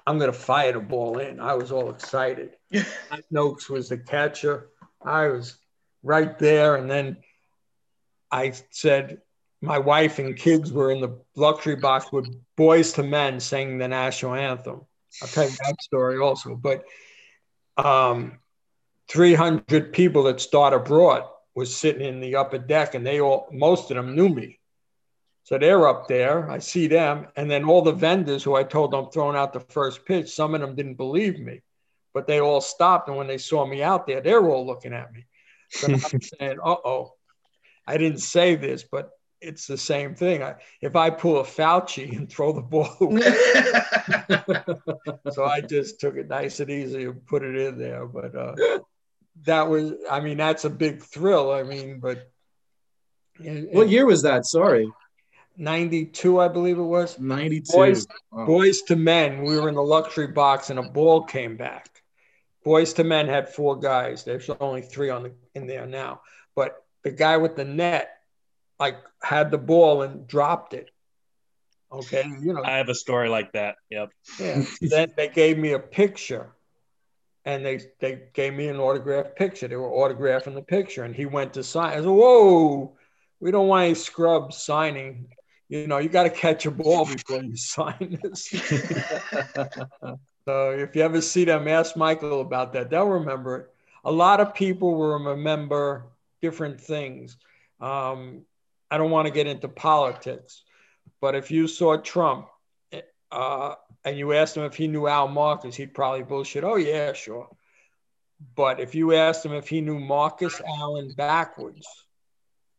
"I'm 0.07 0.19
going 0.19 0.31
to 0.33 0.39
fire 0.39 0.73
the 0.73 0.81
ball 0.81 1.19
in." 1.19 1.41
I 1.41 1.55
was 1.55 1.73
all 1.73 1.91
excited. 1.91 2.57
Mike 3.11 3.25
Nokes 3.33 3.69
was 3.71 3.89
the 3.89 3.99
catcher. 3.99 4.69
I 5.03 5.29
was 5.29 5.57
right 6.03 6.39
there. 6.39 6.77
And 6.77 6.91
then 6.91 7.17
I 8.31 8.53
said, 8.71 9.23
my 9.62 9.79
wife 9.79 10.19
and 10.19 10.37
kids 10.37 10.73
were 10.73 10.91
in 10.93 11.00
the 11.00 11.19
luxury 11.37 11.77
box 11.77 12.12
with 12.12 12.27
Boyz 12.57 12.99
II 12.99 13.09
Men 13.11 13.41
singing 13.41 13.79
the 13.79 13.89
national 13.89 14.35
anthem. 14.35 14.83
I'll 15.23 15.29
tell 15.29 15.45
you 15.45 15.57
that 15.64 15.83
story 15.83 16.19
also. 16.19 16.55
But 16.55 16.85
um, 17.76 18.38
300 19.09 19.93
people 19.93 20.25
that 20.25 20.40
Starter 20.40 20.79
brought 20.79 21.31
was 21.55 21.75
sitting 21.75 22.07
in 22.07 22.21
the 22.21 22.37
upper 22.37 22.59
deck, 22.59 22.95
and 22.95 23.07
they 23.07 23.21
all, 23.21 23.49
most 23.52 23.90
of 23.90 23.97
them 23.97 24.14
knew 24.14 24.29
me. 24.29 24.59
So 25.45 25.59
they're 25.59 25.88
up 25.88 26.07
there. 26.07 26.49
I 26.49 26.59
see 26.59 26.87
them. 26.87 27.26
And 27.35 27.50
then 27.50 27.64
all 27.64 27.83
the 27.83 27.93
vendors 27.93 28.45
who 28.45 28.55
I 28.55 28.62
told 28.62 28.93
them 28.93 29.09
throwing 29.11 29.37
out 29.37 29.52
the 29.52 29.61
first 29.61 30.05
pitch, 30.05 30.31
some 30.31 30.55
of 30.55 30.61
them 30.61 30.76
didn't 30.76 30.95
believe 30.95 31.40
me 31.40 31.62
but 32.12 32.26
they 32.26 32.40
all 32.40 32.61
stopped. 32.61 33.09
And 33.09 33.17
when 33.17 33.26
they 33.26 33.38
saw 33.38 33.64
me 33.67 33.83
out 33.83 34.07
there, 34.07 34.21
they 34.21 34.33
were 34.35 34.50
all 34.50 34.67
looking 34.67 34.93
at 34.93 35.12
me. 35.12 35.26
So 35.71 35.93
I'm 35.93 35.99
saying, 36.21 36.59
uh 36.64 36.76
oh, 36.85 37.14
I 37.87 37.97
didn't 37.97 38.19
say 38.21 38.57
this, 38.57 38.85
but 38.90 39.11
it's 39.40 39.66
the 39.66 39.78
same 39.78 40.14
thing. 40.14 40.42
I, 40.42 40.56
if 40.80 40.97
I 40.97 41.11
pull 41.11 41.40
a 41.40 41.44
Fauci 41.44 42.16
and 42.16 42.28
throw 42.30 42.52
the 42.52 42.62
ball 42.62 42.97
away, 43.00 43.20
so 45.32 45.44
I 45.44 45.61
just 45.61 46.00
took 46.00 46.16
it 46.16 46.28
nice 46.28 46.61
and 46.61 46.70
easy 46.70 47.04
and 47.04 47.25
put 47.26 47.42
it 47.42 47.56
in 47.56 47.78
there. 47.78 48.06
But 48.06 48.35
uh, 48.35 48.54
that 49.44 49.68
was, 49.68 49.92
I 50.11 50.20
mean, 50.20 50.37
that's 50.37 50.64
a 50.64 50.70
big 50.70 51.02
thrill. 51.02 51.50
I 51.52 51.62
mean, 51.62 52.00
but 52.00 52.30
What 53.38 53.88
year 53.88 54.06
was 54.06 54.23
that? 54.23 54.47
Sorry. 54.47 54.90
92, 55.56 56.40
I 56.40 56.49
believe 56.49 56.78
it 56.78 56.82
was. 56.82 57.18
92. 57.18 57.73
Boys- 57.73 58.06
Wow. 58.32 58.47
Boyz 58.47 58.88
II 58.88 58.97
Men, 58.97 59.42
we 59.42 59.59
were 59.59 59.68
in 59.68 59.75
the 59.75 59.82
luxury 59.82 60.28
box 60.28 60.70
and 60.70 60.78
a 60.78 60.82
ball 60.82 61.25
came 61.25 61.56
back. 61.56 61.88
Boyz 62.64 62.97
II 62.99 63.04
Men 63.06 63.26
had 63.26 63.49
four 63.49 63.78
guys. 63.78 64.25
There's 64.25 64.49
only 64.61 64.82
three 64.82 65.11
on 65.11 65.25
the 65.25 65.32
in 65.54 65.66
there 65.66 65.87
now. 65.87 66.20
But 66.54 66.85
the 67.02 67.11
guy 67.11 67.37
with 67.38 67.56
the 67.56 67.64
net, 67.64 68.20
like, 68.81 68.97
had 69.23 69.51
the 69.51 69.59
ball 69.59 70.03
and 70.03 70.27
dropped 70.27 70.75
it. 70.75 70.91
Okay, 71.93 72.25
you 72.41 72.53
know, 72.53 72.63
I 72.65 72.77
have 72.79 72.89
a 72.89 72.95
story 72.95 73.29
like 73.29 73.53
that. 73.53 73.77
Yep. 73.91 74.11
yeah. 74.39 74.65
then 74.81 75.13
they 75.17 75.29
gave 75.29 75.59
me 75.59 75.73
a 75.73 75.79
picture, 75.79 76.53
and 77.45 77.67
they 77.67 77.81
they 78.01 78.23
gave 78.33 78.55
me 78.55 78.69
an 78.69 78.77
autographed 78.77 79.37
picture. 79.37 79.67
They 79.67 79.77
were 79.77 79.91
autographing 79.91 80.55
the 80.55 80.63
picture, 80.63 81.03
and 81.03 81.17
he 81.17 81.27
went 81.27 81.55
to 81.55 81.65
sign. 81.65 81.93
I 81.93 81.97
said, 81.97 82.07
"Whoa, 82.07 82.97
we 83.41 83.51
don't 83.51 83.67
want 83.67 83.87
any 83.87 83.95
scrubs 83.95 84.57
signing." 84.57 85.27
you 85.71 85.87
know, 85.87 85.99
you 85.99 86.09
got 86.09 86.25
to 86.25 86.31
catch 86.31 86.67
a 86.67 86.71
ball 86.71 87.07
before 87.07 87.43
you 87.43 87.57
sign 87.57 88.19
this. 88.23 88.49
so 90.45 90.71
if 90.73 90.97
you 90.97 91.03
ever 91.03 91.21
see 91.21 91.45
them, 91.45 91.69
ask 91.69 91.97
Michael 91.97 92.41
about 92.41 92.73
that. 92.73 92.91
They'll 92.91 93.07
remember 93.07 93.57
it. 93.57 93.71
A 94.05 94.11
lot 94.11 94.41
of 94.41 94.53
people 94.53 94.97
will 94.97 95.31
remember 95.31 96.07
different 96.43 96.81
things. 96.81 97.37
Um, 97.81 98.43
I 98.90 98.99
don't 98.99 99.11
want 99.11 99.26
to 99.26 99.32
get 99.32 99.47
into 99.47 99.68
politics, 99.68 100.62
but 101.20 101.35
if 101.35 101.50
you 101.50 101.68
saw 101.68 101.97
Trump 101.97 102.49
uh, 103.30 103.75
and 104.04 104.18
you 104.18 104.32
asked 104.32 104.56
him 104.56 104.64
if 104.64 104.75
he 104.75 104.88
knew 104.88 105.06
Al 105.06 105.28
Marcus, 105.28 105.76
he'd 105.76 105.94
probably 105.94 106.23
bullshit. 106.23 106.64
Oh 106.64 106.76
yeah, 106.76 107.12
sure. 107.12 107.49
But 108.56 108.80
if 108.80 108.94
you 108.94 109.14
asked 109.14 109.44
him 109.44 109.52
if 109.52 109.68
he 109.68 109.80
knew 109.80 110.00
Marcus 110.00 110.61
Allen 110.66 111.12
backwards, 111.16 111.87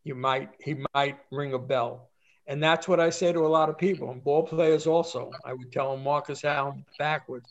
you 0.03 0.15
might 0.15 0.49
he 0.59 0.83
might 0.93 1.19
ring 1.31 1.53
a 1.53 1.59
bell. 1.59 2.09
And 2.47 2.61
that's 2.61 2.87
what 2.87 2.99
I 2.99 3.11
say 3.11 3.31
to 3.31 3.45
a 3.45 3.47
lot 3.47 3.69
of 3.69 3.77
people 3.77 4.11
and 4.11 4.23
ball 4.23 4.43
players 4.43 4.87
also. 4.87 5.31
I 5.45 5.53
would 5.53 5.71
tell 5.71 5.91
them 5.91 6.03
Marcus 6.03 6.43
Allen 6.43 6.83
backwards. 6.97 7.49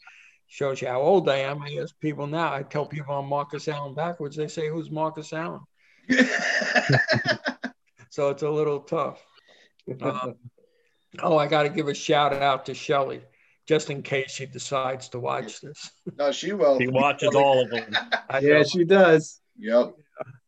Shows 0.49 0.83
you 0.83 0.89
how 0.89 1.01
old 1.01 1.29
I 1.29 1.37
am. 1.37 1.63
I 1.63 1.79
ask 1.81 1.99
people 2.01 2.27
now. 2.27 2.53
I 2.53 2.65
tell 2.65 2.85
people 2.85 3.15
I'm 3.15 3.27
Marcus 3.27 3.69
Allen 3.69 3.95
backwards. 3.95 4.35
They 4.35 4.49
say, 4.49 4.69
"Who's 4.69 4.91
Marcus 4.91 5.33
Allen?" 5.33 5.61
so 8.11 8.29
it's 8.29 8.43
a 8.43 8.51
little 8.51 8.81
tough. 8.81 9.25
Um, 10.03 10.35
oh, 11.23 11.39
I 11.39 11.47
got 11.47 11.63
to 11.65 11.69
give 11.71 11.89
a 11.89 11.95
shout 11.95 12.33
out 12.35 12.67
to 12.67 12.75
Shelly, 12.75 13.23
just 13.67 13.89
in 13.91 14.03
case 14.03 14.31
she 14.33 14.47
decides 14.47 15.09
to 15.11 15.19
watch 15.19 15.61
this. 15.63 15.91
no, 16.19 16.31
she 16.33 16.53
will. 16.53 16.79
He 16.79 16.89
watches 16.89 17.35
all 17.35 17.63
of 17.63 17.71
them. 17.71 17.97
Yeah, 18.43 18.63
she 18.63 18.85
does. 18.85 19.41
Yep. 19.59 19.95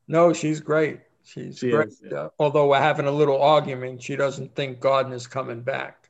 No, 0.06 0.32
she's 0.32 0.60
great. 0.60 1.00
She's 1.24 1.58
She 1.58 1.70
great. 1.70 1.88
is, 1.88 2.00
yeah. 2.04 2.16
Uh, 2.18 2.28
although 2.38 2.68
we're 2.68 2.78
having 2.80 3.06
a 3.06 3.10
little 3.10 3.40
argument, 3.42 4.02
she 4.02 4.14
doesn't 4.16 4.54
think 4.54 4.78
Gardner's 4.80 5.26
coming 5.26 5.62
back. 5.62 6.08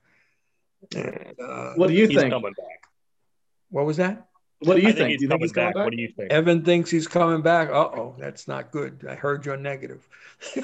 And, 0.94 1.34
uh, 1.42 1.72
What 1.76 1.88
do 1.88 1.94
you 1.94 2.06
He's 2.08 2.18
think? 2.18 2.30
coming 2.32 2.52
back. 2.52 2.80
what 3.70 3.86
was 3.86 3.96
that? 3.98 4.26
What 4.64 4.76
do 4.76 4.82
you 4.82 4.88
I 4.88 4.92
think? 4.92 5.08
think 5.08 5.18
do 5.18 5.24
you 5.24 5.28
think 5.28 5.30
coming 5.30 5.40
he's 5.40 5.52
coming 5.52 5.68
back. 5.68 5.74
back? 5.74 5.84
What 5.84 5.90
do 5.92 6.00
you 6.00 6.08
think? 6.08 6.32
Evan 6.32 6.64
thinks 6.64 6.90
he's 6.90 7.08
coming 7.08 7.42
back. 7.42 7.68
Uh 7.70 7.88
oh, 7.94 8.14
that's 8.18 8.46
not 8.48 8.70
good. 8.70 9.06
I 9.08 9.14
heard 9.14 9.46
you're 9.46 9.56
negative. 9.56 10.06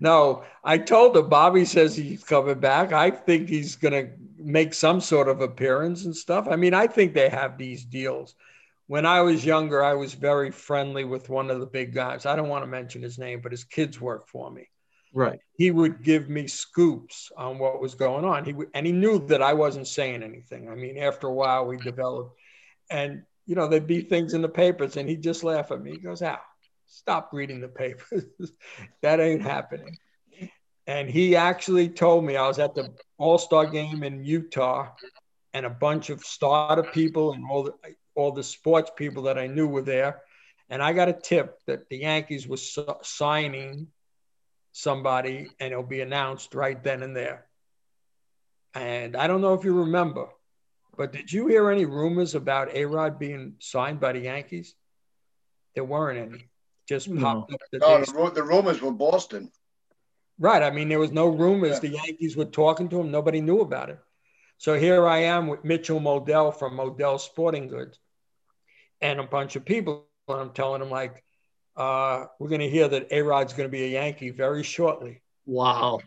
no, 0.00 0.44
I 0.62 0.78
told 0.78 1.16
him 1.16 1.28
Bobby 1.28 1.64
says 1.64 1.96
he's 1.96 2.22
coming 2.24 2.60
back. 2.60 2.92
I 2.92 3.10
think 3.10 3.48
he's 3.48 3.76
going 3.76 3.94
to 3.94 4.12
make 4.38 4.74
some 4.74 5.00
sort 5.00 5.28
of 5.28 5.40
appearance 5.40 6.04
and 6.04 6.14
stuff. 6.14 6.46
I 6.50 6.56
mean, 6.56 6.74
I 6.74 6.86
think 6.86 7.14
they 7.14 7.28
have 7.28 7.56
these 7.56 7.84
deals. 7.84 8.34
When 8.86 9.06
I 9.06 9.22
was 9.22 9.44
younger, 9.44 9.82
I 9.82 9.94
was 9.94 10.14
very 10.14 10.50
friendly 10.50 11.04
with 11.04 11.28
one 11.28 11.50
of 11.50 11.60
the 11.60 11.66
big 11.66 11.92
guys. 11.92 12.26
I 12.26 12.36
don't 12.36 12.48
want 12.48 12.64
to 12.64 12.68
mention 12.68 13.02
his 13.02 13.18
name, 13.18 13.40
but 13.40 13.52
his 13.52 13.64
kids 13.64 14.00
work 14.00 14.28
for 14.28 14.50
me. 14.50 14.68
Right. 15.16 15.40
He 15.56 15.70
would 15.70 16.02
give 16.02 16.28
me 16.28 16.46
scoops 16.46 17.32
on 17.38 17.58
what 17.58 17.80
was 17.80 17.94
going 17.94 18.26
on. 18.26 18.44
He 18.44 18.54
and 18.74 18.84
he 18.84 18.92
knew 18.92 19.26
that 19.28 19.40
I 19.40 19.54
wasn't 19.54 19.88
saying 19.88 20.22
anything. 20.22 20.68
I 20.68 20.74
mean, 20.74 20.98
after 20.98 21.26
a 21.26 21.32
while, 21.32 21.64
we 21.64 21.78
developed, 21.78 22.38
and 22.90 23.22
you 23.46 23.54
know, 23.54 23.66
there'd 23.66 23.86
be 23.86 24.02
things 24.02 24.34
in 24.34 24.42
the 24.42 24.48
papers, 24.50 24.98
and 24.98 25.08
he'd 25.08 25.22
just 25.22 25.42
laugh 25.42 25.72
at 25.72 25.80
me. 25.80 25.92
He 25.92 26.00
goes, 26.00 26.20
"Al, 26.20 26.42
stop 26.84 27.30
reading 27.32 27.62
the 27.62 27.68
papers. 27.68 28.26
that 29.00 29.18
ain't 29.18 29.40
happening." 29.40 29.96
And 30.86 31.08
he 31.08 31.34
actually 31.34 31.88
told 31.88 32.22
me 32.22 32.36
I 32.36 32.46
was 32.46 32.58
at 32.58 32.74
the 32.74 32.92
All 33.16 33.38
Star 33.38 33.64
game 33.64 34.02
in 34.02 34.22
Utah, 34.22 34.90
and 35.54 35.64
a 35.64 35.70
bunch 35.70 36.10
of 36.10 36.20
starter 36.24 36.82
people 36.82 37.32
and 37.32 37.42
all 37.50 37.62
the 37.62 37.72
all 38.14 38.32
the 38.32 38.44
sports 38.44 38.90
people 38.94 39.22
that 39.22 39.38
I 39.38 39.46
knew 39.46 39.66
were 39.66 39.80
there, 39.80 40.20
and 40.68 40.82
I 40.82 40.92
got 40.92 41.08
a 41.08 41.14
tip 41.14 41.58
that 41.66 41.88
the 41.88 42.00
Yankees 42.00 42.46
were 42.46 42.58
signing 43.00 43.86
somebody, 44.76 45.48
and 45.58 45.72
it'll 45.72 45.82
be 45.82 46.02
announced 46.02 46.54
right 46.54 46.82
then 46.84 47.02
and 47.02 47.16
there. 47.16 47.46
And 48.74 49.16
I 49.16 49.26
don't 49.26 49.40
know 49.40 49.54
if 49.54 49.64
you 49.64 49.80
remember, 49.80 50.28
but 50.98 51.12
did 51.12 51.32
you 51.32 51.46
hear 51.46 51.70
any 51.70 51.86
rumors 51.86 52.34
about 52.34 52.74
A 52.74 52.84
Rod 52.84 53.18
being 53.18 53.54
signed 53.58 54.00
by 54.00 54.12
the 54.12 54.20
Yankees? 54.20 54.74
There 55.74 55.84
weren't 55.84 56.18
any. 56.18 56.50
Just 56.86 57.08
No. 57.08 57.22
popped 57.22 57.54
up 57.54 57.60
that 57.72 57.80
no, 57.80 58.04
the, 58.04 58.12
ru- 58.12 58.30
the 58.34 58.42
rumors 58.42 58.82
were 58.82 58.92
Boston. 58.92 59.50
Right. 60.38 60.62
I 60.62 60.70
mean, 60.70 60.90
there 60.90 60.98
was 60.98 61.10
no 61.10 61.26
rumors 61.28 61.76
Yeah. 61.82 61.88
the 61.88 61.96
Yankees 62.04 62.36
were 62.36 62.44
talking 62.44 62.90
to 62.90 63.00
him. 63.00 63.10
Nobody 63.10 63.40
knew 63.40 63.60
about 63.62 63.88
it. 63.88 63.98
So 64.58 64.78
here 64.78 65.06
I 65.06 65.18
am 65.20 65.48
with 65.48 65.64
Mitchell 65.64 66.00
Modell 66.00 66.54
from 66.54 66.76
Modell 66.76 67.18
Sporting 67.18 67.68
Goods 67.68 67.98
and 69.00 69.20
a 69.20 69.22
bunch 69.22 69.56
of 69.56 69.64
people. 69.64 70.06
And 70.28 70.38
I'm 70.38 70.52
telling 70.52 70.80
them, 70.80 70.90
like, 70.90 71.24
uh, 71.76 72.26
we're 72.38 72.48
going 72.48 72.60
to 72.60 72.70
hear 72.70 72.88
that 72.88 73.08
A 73.10 73.22
Rod's 73.22 73.52
going 73.52 73.68
to 73.68 73.72
be 73.72 73.84
a 73.84 73.88
Yankee 73.88 74.30
very 74.30 74.62
shortly. 74.62 75.20
Wow. 75.44 76.00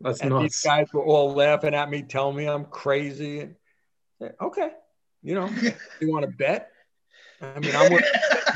That's 0.00 0.20
and 0.20 0.32
these 0.40 0.60
guys 0.60 0.86
were 0.92 1.04
all 1.04 1.32
laughing 1.34 1.74
at 1.74 1.90
me, 1.90 2.02
telling 2.02 2.36
me 2.36 2.46
I'm 2.48 2.64
crazy. 2.66 3.40
And 3.40 3.56
okay, 4.40 4.70
you 5.22 5.34
know, 5.34 5.50
you 6.00 6.12
want 6.12 6.24
to 6.24 6.30
bet? 6.30 6.70
I 7.42 7.58
mean, 7.58 7.74
I'm 7.74 7.92
with 7.92 8.04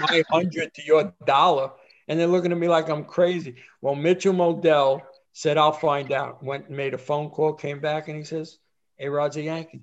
my 0.01 0.23
hundred 0.31 0.73
to 0.75 0.83
your 0.85 1.13
dollar, 1.27 1.73
and 2.07 2.19
they're 2.19 2.27
looking 2.29 2.53
at 2.53 2.59
me 2.59 2.69
like 2.69 2.89
I'm 2.89 3.05
crazy. 3.05 3.57
Well, 3.81 3.97
Mitchell 3.97 4.35
Modell 4.35 5.03
said, 5.33 5.59
"I'll 5.59 5.73
find 5.73 6.13
out." 6.13 6.43
Went 6.45 6.69
and 6.69 6.77
made 6.77 6.95
a 6.95 6.99
phone 6.99 7.31
call, 7.31 7.55
came 7.55 7.81
back, 7.81 8.07
and 8.09 8.17
he 8.17 8.23
says, 8.25 8.59
"A 9.01 9.09
Rod's 9.09 9.37
a 9.37 9.43
Yankee," 9.43 9.83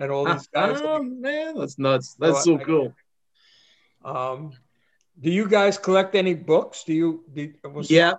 and 0.00 0.10
all 0.10 0.24
these 0.24 0.46
guys. 0.54 0.80
Oh, 0.82 1.02
man, 1.02 1.56
that's 1.56 1.78
nuts. 1.78 2.14
That's 2.18 2.44
So 2.44 2.56
so 2.56 2.60
I- 2.60 2.64
cool. 2.64 2.94
Um, 4.04 4.52
do 5.20 5.30
you 5.30 5.48
guys 5.48 5.78
collect 5.78 6.14
any 6.14 6.34
books? 6.34 6.84
Do 6.84 6.92
you? 6.92 7.24
Do, 7.32 7.52
was, 7.72 7.90
Yeah, 7.90 8.14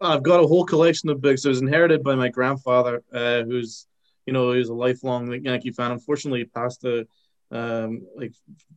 I've 0.00 0.22
got 0.22 0.40
a 0.42 0.46
whole 0.46 0.64
collection 0.64 1.08
of 1.10 1.20
books. 1.20 1.44
It 1.44 1.48
was 1.48 1.60
inherited 1.60 2.02
by 2.02 2.14
my 2.14 2.28
grandfather, 2.28 3.02
uh, 3.12 3.42
who's 3.42 3.86
you 4.26 4.32
know 4.32 4.52
he 4.52 4.58
was 4.58 4.68
a 4.68 4.74
lifelong 4.74 5.32
Yankee 5.44 5.70
fan. 5.72 5.92
Unfortunately, 5.92 6.40
he 6.40 6.44
passed 6.46 6.84
a, 6.84 7.06
um, 7.50 8.06
like 8.16 8.32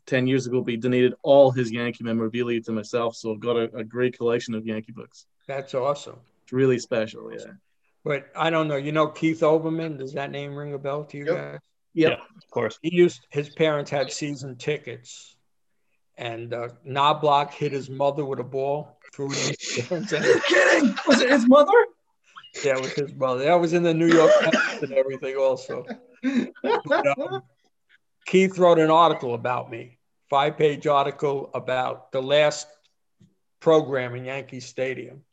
ten 0.05 0.27
years 0.27 0.47
ago, 0.47 0.61
but 0.61 0.71
he 0.71 0.77
donated 0.77 1.13
all 1.23 1.51
his 1.51 1.71
Yankee 1.71 2.03
memorabilia 2.03 2.61
to 2.61 2.71
myself. 2.71 3.15
So 3.15 3.33
I've 3.33 3.39
got 3.39 3.55
a, 3.57 3.75
a 3.77 3.83
great 3.83 4.17
collection 4.17 4.53
of 4.53 4.65
Yankee 4.65 4.91
books. 4.91 5.25
That's 5.47 5.73
awesome. 5.73 6.17
It's 6.43 6.53
really 6.53 6.79
special. 6.79 7.31
Yeah. 7.31 7.53
But 8.03 8.27
I 8.35 8.49
don't 8.49 8.67
know. 8.67 8.77
You 8.77 8.91
know 8.91 9.07
Keith 9.07 9.41
Olbermann? 9.41 9.97
Does 9.97 10.13
that 10.13 10.31
name 10.31 10.55
ring 10.55 10.73
a 10.73 10.77
bell 10.79 11.03
to 11.05 11.17
you 11.17 11.25
Yep. 11.25 11.35
guys? 11.35 11.59
Yep. 11.93 12.09
Yeah, 12.11 12.15
of 12.15 12.49
course. 12.49 12.79
he 12.81 12.93
used 12.95 13.27
his 13.29 13.49
parents 13.49 13.91
had 13.91 14.11
season 14.11 14.55
tickets 14.55 15.35
and 16.17 16.53
uh, 16.53 16.69
Knoblauch 16.85 17.51
hit 17.51 17.71
his 17.71 17.89
mother 17.89 18.25
with 18.25 18.39
a 18.39 18.43
ball 18.43 18.99
through 19.13 19.29
the 19.29 20.41
kidding? 20.47 20.95
Was 21.07 21.21
it 21.21 21.29
his 21.29 21.47
mother? 21.47 21.71
yeah, 22.63 22.77
it 22.77 22.81
was 22.81 22.93
his 22.93 23.13
mother. 23.13 23.45
That 23.45 23.59
was 23.59 23.73
in 23.73 23.83
the 23.83 23.93
New 23.93 24.07
York 24.07 24.31
Times 24.41 24.83
and 24.83 24.93
everything 24.93 25.35
also. 25.35 25.85
But, 26.23 27.07
um, 27.17 27.41
Keith 28.25 28.57
wrote 28.57 28.79
an 28.79 28.91
article 28.91 29.33
about 29.33 29.71
me, 29.71 29.97
five 30.29 30.57
page 30.57 30.87
article 30.87 31.49
about 31.53 32.11
the 32.11 32.21
last 32.21 32.67
program 33.59 34.15
in 34.15 34.25
Yankee 34.25 34.59
Stadium 34.59 35.23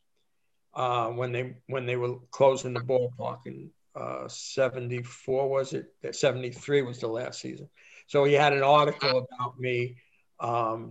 uh, 0.73 1.07
when 1.07 1.31
they 1.31 1.55
when 1.67 1.85
they 1.85 1.95
were 1.95 2.15
closing 2.31 2.73
the 2.73 2.79
ballpark 2.79 3.39
in 3.45 3.69
uh, 3.95 4.27
74 4.27 5.49
was 5.49 5.73
it 5.73 5.91
73 6.11 6.83
was 6.83 6.99
the 6.99 7.07
last 7.07 7.41
season 7.41 7.67
so 8.07 8.23
he 8.23 8.33
had 8.33 8.53
an 8.53 8.63
article 8.63 9.27
about 9.31 9.59
me 9.59 9.97
um, 10.39 10.89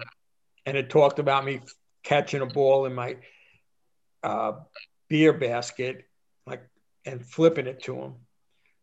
and 0.67 0.77
it 0.77 0.91
talked 0.91 1.19
about 1.19 1.45
me 1.45 1.61
catching 2.03 2.41
a 2.41 2.47
ball 2.47 2.87
in 2.87 2.95
my 2.95 3.17
uh, 4.23 4.53
beer 5.09 5.33
basket 5.33 6.05
like 6.47 6.63
and 7.05 7.25
flipping 7.25 7.67
it 7.67 7.83
to 7.83 7.95
him 7.97 8.15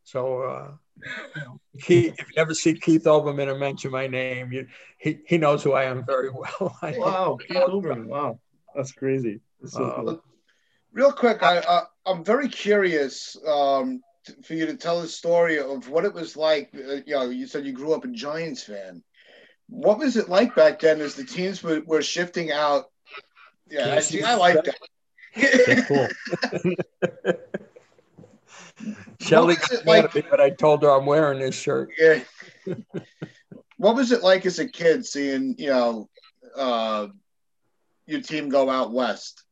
so 0.03 0.43
uh, 0.43 0.71
you 1.35 1.41
know, 1.41 1.59
Keith, 1.81 2.15
if 2.17 2.27
you 2.29 2.41
ever 2.41 2.53
see 2.53 2.73
Keith 2.73 3.03
Olbermann 3.03 3.47
or 3.47 3.57
mention 3.57 3.91
my 3.91 4.07
name, 4.07 4.51
you, 4.51 4.67
he, 4.97 5.19
he 5.25 5.37
knows 5.37 5.63
who 5.63 5.73
I 5.73 5.85
am 5.85 6.05
very 6.05 6.29
well. 6.29 6.77
Wow, 6.83 7.37
Keith 7.45 7.57
Olbermann. 7.57 8.05
Wow, 8.05 8.39
that's 8.73 8.91
crazy. 8.91 9.41
That's 9.59 9.73
so 9.73 9.85
Uh, 9.85 9.95
cool. 9.95 10.23
Real 10.93 11.11
quick, 11.11 11.43
I, 11.43 11.59
I 11.59 11.81
I'm 12.05 12.23
very 12.23 12.47
curious 12.47 13.35
um, 13.45 14.01
t- 14.25 14.33
for 14.43 14.53
you 14.53 14.65
to 14.67 14.77
tell 14.77 15.01
the 15.01 15.07
story 15.07 15.59
of 15.59 15.89
what 15.89 16.05
it 16.05 16.13
was 16.13 16.37
like. 16.37 16.69
Uh, 16.73 17.01
you 17.05 17.15
know, 17.15 17.29
you 17.29 17.47
said 17.47 17.65
you 17.65 17.73
grew 17.73 17.93
up 17.93 18.05
a 18.05 18.07
Giants 18.07 18.63
fan. 18.63 19.03
What 19.67 19.97
was 19.99 20.17
it 20.17 20.29
like 20.29 20.55
back 20.55 20.79
then 20.79 21.01
as 21.01 21.15
the 21.15 21.23
teams 21.23 21.63
were, 21.63 21.81
were 21.85 22.01
shifting 22.01 22.51
out? 22.51 22.85
Yeah, 23.69 23.95
I 23.95 23.99
see. 23.99 24.23
I 24.23 24.35
like 24.35 24.63
That's 24.63 24.79
that. 25.35 25.85
cool. 25.87 27.35
Shelly 29.19 29.55
got 29.55 29.85
like- 29.85 30.15
me, 30.15 30.23
but 30.29 30.39
I 30.39 30.51
told 30.51 30.83
her 30.83 30.91
I'm 30.91 31.05
wearing 31.05 31.39
this 31.39 31.55
shirt. 31.59 31.89
yeah. 31.97 32.19
what 33.77 33.95
was 33.95 34.11
it 34.11 34.23
like 34.23 34.45
as 34.45 34.59
a 34.59 34.67
kid 34.67 35.05
seeing 35.05 35.55
you 35.57 35.69
know 35.69 36.09
uh, 36.55 37.07
your 38.05 38.21
team 38.21 38.49
go 38.49 38.69
out 38.69 38.91
west? 38.93 39.43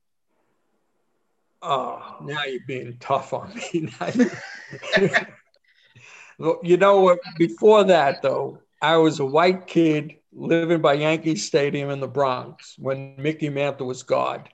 Oh, 1.61 2.17
now 2.21 2.43
you're 2.43 2.59
being 2.67 2.97
tough 2.99 3.33
on 3.33 3.53
me. 3.55 3.89
You 6.63 6.77
know 6.77 7.01
what? 7.01 7.19
Before 7.37 7.83
that, 7.85 8.21
though, 8.21 8.57
I 8.83 8.97
was 8.97 9.21
a 9.21 9.25
white 9.25 9.65
kid 9.65 10.15
living 10.33 10.81
by 10.81 10.95
Yankee 10.95 11.37
Stadium 11.37 11.89
in 11.89 12.01
the 12.01 12.07
Bronx 12.07 12.75
when 12.77 13.15
Mickey 13.17 13.47
Mantle 13.47 13.87
was 13.87 14.03
God. 14.03 14.49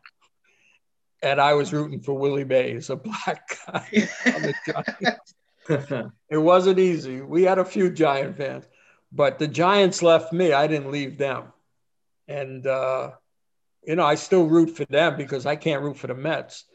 and 1.24 1.42
I 1.42 1.56
was 1.56 1.74
rooting 1.74 2.02
for 2.02 2.14
Willie 2.14 2.46
Mays, 2.46 2.92
a 2.92 2.96
black 2.96 3.58
guy 3.66 3.88
on 4.28 4.42
the 4.44 4.54
Giants. 4.68 5.34
it 6.30 6.38
wasn't 6.38 6.78
easy. 6.78 7.22
We 7.22 7.42
had 7.42 7.58
a 7.58 7.66
few 7.66 7.90
Giant 7.90 8.38
fans, 8.38 8.66
but 9.12 9.40
the 9.40 9.48
Giants 9.48 10.04
left 10.04 10.32
me. 10.32 10.54
I 10.54 10.68
didn't 10.68 10.92
leave 10.92 11.18
them, 11.18 11.52
and 12.28 12.68
uh, 12.68 13.12
you 13.84 13.96
know 13.96 14.06
I 14.06 14.14
still 14.14 14.46
root 14.46 14.78
for 14.78 14.86
them 14.86 15.18
because 15.18 15.48
I 15.48 15.56
can't 15.56 15.82
root 15.82 15.98
for 15.98 16.08
the 16.08 16.14
Mets. 16.14 16.66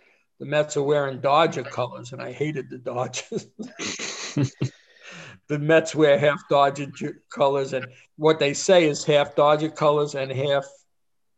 The 0.41 0.47
Mets 0.47 0.77
are 0.77 0.83
wearing 0.83 1.21
Dodger 1.21 1.63
colors, 1.63 2.13
and 2.13 2.21
I 2.21 2.33
hated 2.33 2.69
the 2.69 2.79
Dodgers. 2.79 3.47
the 5.49 5.59
Mets 5.59 5.95
wear 5.95 6.19
half 6.19 6.49
Dodger 6.49 6.91
colors, 7.33 7.73
and 7.73 7.87
what 8.17 8.39
they 8.39 8.55
say 8.55 8.89
is 8.89 9.05
half 9.05 9.35
Dodger 9.35 9.69
colors 9.69 10.15
and 10.15 10.31
half 10.31 10.67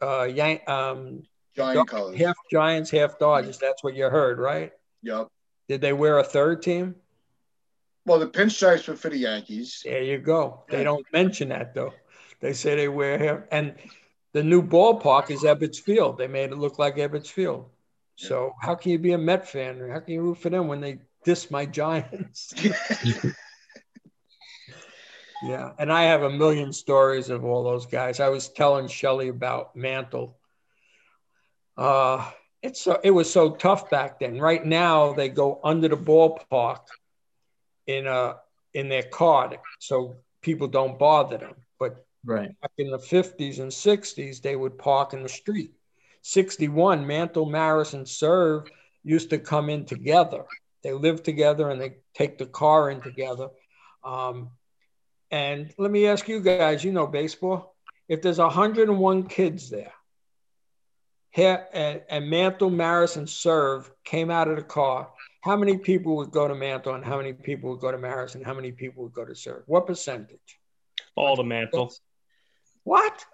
uh, 0.01 0.25
Yank, 0.25 0.69
um, 0.69 1.23
Giant 1.57 1.89
colors. 1.89 2.19
half 2.19 2.37
Giants, 2.51 2.91
half 2.91 3.19
Dodgers. 3.19 3.59
That's 3.59 3.83
what 3.83 3.95
you 3.95 4.05
heard, 4.05 4.39
right? 4.39 4.73
Yep. 5.03 5.29
Did 5.69 5.81
they 5.81 5.93
wear 5.93 6.19
a 6.19 6.25
third 6.25 6.63
team? 6.63 6.95
Well, 8.05 8.21
the 8.21 8.29
pinstripes 8.29 8.87
were 8.87 8.95
for 8.95 9.09
the 9.09 9.19
Yankees. 9.19 9.83
There 9.85 10.03
you 10.03 10.19
go. 10.19 10.63
They 10.69 10.85
don't 10.85 11.05
mention 11.13 11.49
that 11.49 11.75
though. 11.75 11.93
They 12.41 12.53
say 12.53 12.77
they 12.77 12.89
wear 12.89 13.19
half, 13.19 13.41
and 13.51 13.75
the 14.33 14.45
new 14.45 14.63
ballpark 14.63 15.31
is 15.31 15.43
Ebbets 15.43 15.81
Field. 15.81 16.19
They 16.19 16.29
made 16.29 16.53
it 16.53 16.59
look 16.59 16.79
like 16.79 16.97
Ebbets 16.97 17.29
Field. 17.29 17.67
So 18.19 18.55
how 18.63 18.75
can 18.75 18.93
you 18.93 18.99
be 18.99 19.13
a 19.13 19.19
Met 19.19 19.47
fan? 19.47 19.91
How 19.91 20.01
can 20.01 20.15
you 20.15 20.23
root 20.23 20.39
for 20.39 20.49
them 20.49 20.69
when 20.69 20.81
they 20.81 20.99
diss 21.25 21.51
my 21.51 21.67
Giants? 21.67 22.55
yeah, 25.41 25.73
and 25.79 25.93
I 25.93 26.05
have 26.05 26.23
a 26.23 26.31
million 26.31 26.73
stories 26.73 27.29
of 27.29 27.45
all 27.45 27.65
those 27.65 27.87
guys. 27.87 28.21
I 28.21 28.29
was 28.29 28.49
telling 28.49 28.89
Shelly 28.89 29.29
about 29.29 29.77
Mantle. 29.77 30.37
Uh, 31.77 32.31
it's 32.63 32.81
so 32.81 32.99
it 33.05 33.11
was 33.11 33.31
so 33.31 33.51
tough 33.51 33.91
back 33.91 34.19
then. 34.21 34.41
Right 34.41 34.65
now 34.65 35.13
they 35.13 35.29
go 35.29 35.61
under 35.63 35.89
the 35.89 35.97
ballpark 35.97 36.87
in 37.87 38.07
a 38.07 38.37
in 38.75 38.89
their 38.89 39.03
car, 39.03 39.53
so 39.79 40.17
people 40.43 40.69
don't 40.69 40.99
bother 40.99 41.39
them. 41.39 41.55
But 41.79 42.05
right 42.25 42.59
back 42.61 42.73
in 42.79 42.91
the 42.91 42.99
50s 42.99 43.61
and 43.61 43.71
60s, 43.71 44.41
they 44.41 44.57
would 44.57 44.79
park 44.79 45.13
in 45.13 45.23
the 45.23 45.29
street. 45.29 45.73
61, 46.23 47.07
Mantle, 47.07 47.47
Maris, 47.47 47.95
and 47.95 48.05
Cerv 48.05 48.69
used 49.05 49.31
to 49.31 49.39
come 49.39 49.71
in 49.71 49.85
together. 49.85 50.45
They 50.83 50.93
live 50.93 51.23
together 51.23 51.71
and 51.71 51.81
they 51.81 51.99
take 52.15 52.39
the 52.39 52.47
car 52.47 52.91
in 52.91 53.01
together. 53.01 53.49
Um, 54.03 54.51
and 55.31 55.73
let 55.79 55.91
me 55.91 56.07
ask 56.07 56.29
you 56.29 56.41
guys, 56.41 56.85
you 56.85 56.93
know 56.93 57.07
baseball. 57.07 57.75
If 58.09 58.23
there's 58.23 58.39
101 58.39 59.25
kids 59.25 59.71
there, 59.71 59.93
here, 61.31 61.67
and, 61.73 62.03
and 62.09 62.31
Mantle, 62.31 62.71
Maris, 62.71 63.17
and 63.17 63.27
Cerv 63.27 63.91
came 64.05 64.31
out 64.31 64.49
of 64.49 64.57
the 64.57 64.63
car, 64.63 65.11
how 65.43 65.57
many 65.57 65.77
people 65.77 66.17
would 66.17 66.31
go 66.31 66.49
to 66.49 66.55
Mantle 66.55 66.95
and 66.95 67.05
how 67.05 67.19
many 67.19 67.33
people 67.33 67.71
would 67.71 67.81
go 67.81 67.93
to 67.93 67.99
Maris 67.99 68.35
and 68.35 68.45
how 68.45 68.55
many 68.55 68.73
people 68.73 69.03
would 69.03 69.13
go 69.13 69.25
to 69.25 69.33
Cerv? 69.33 69.63
What 69.67 69.87
percentage? 69.87 70.59
All 71.15 71.37
the 71.37 71.45
Mantle. 71.45 71.93
What? 72.85 73.25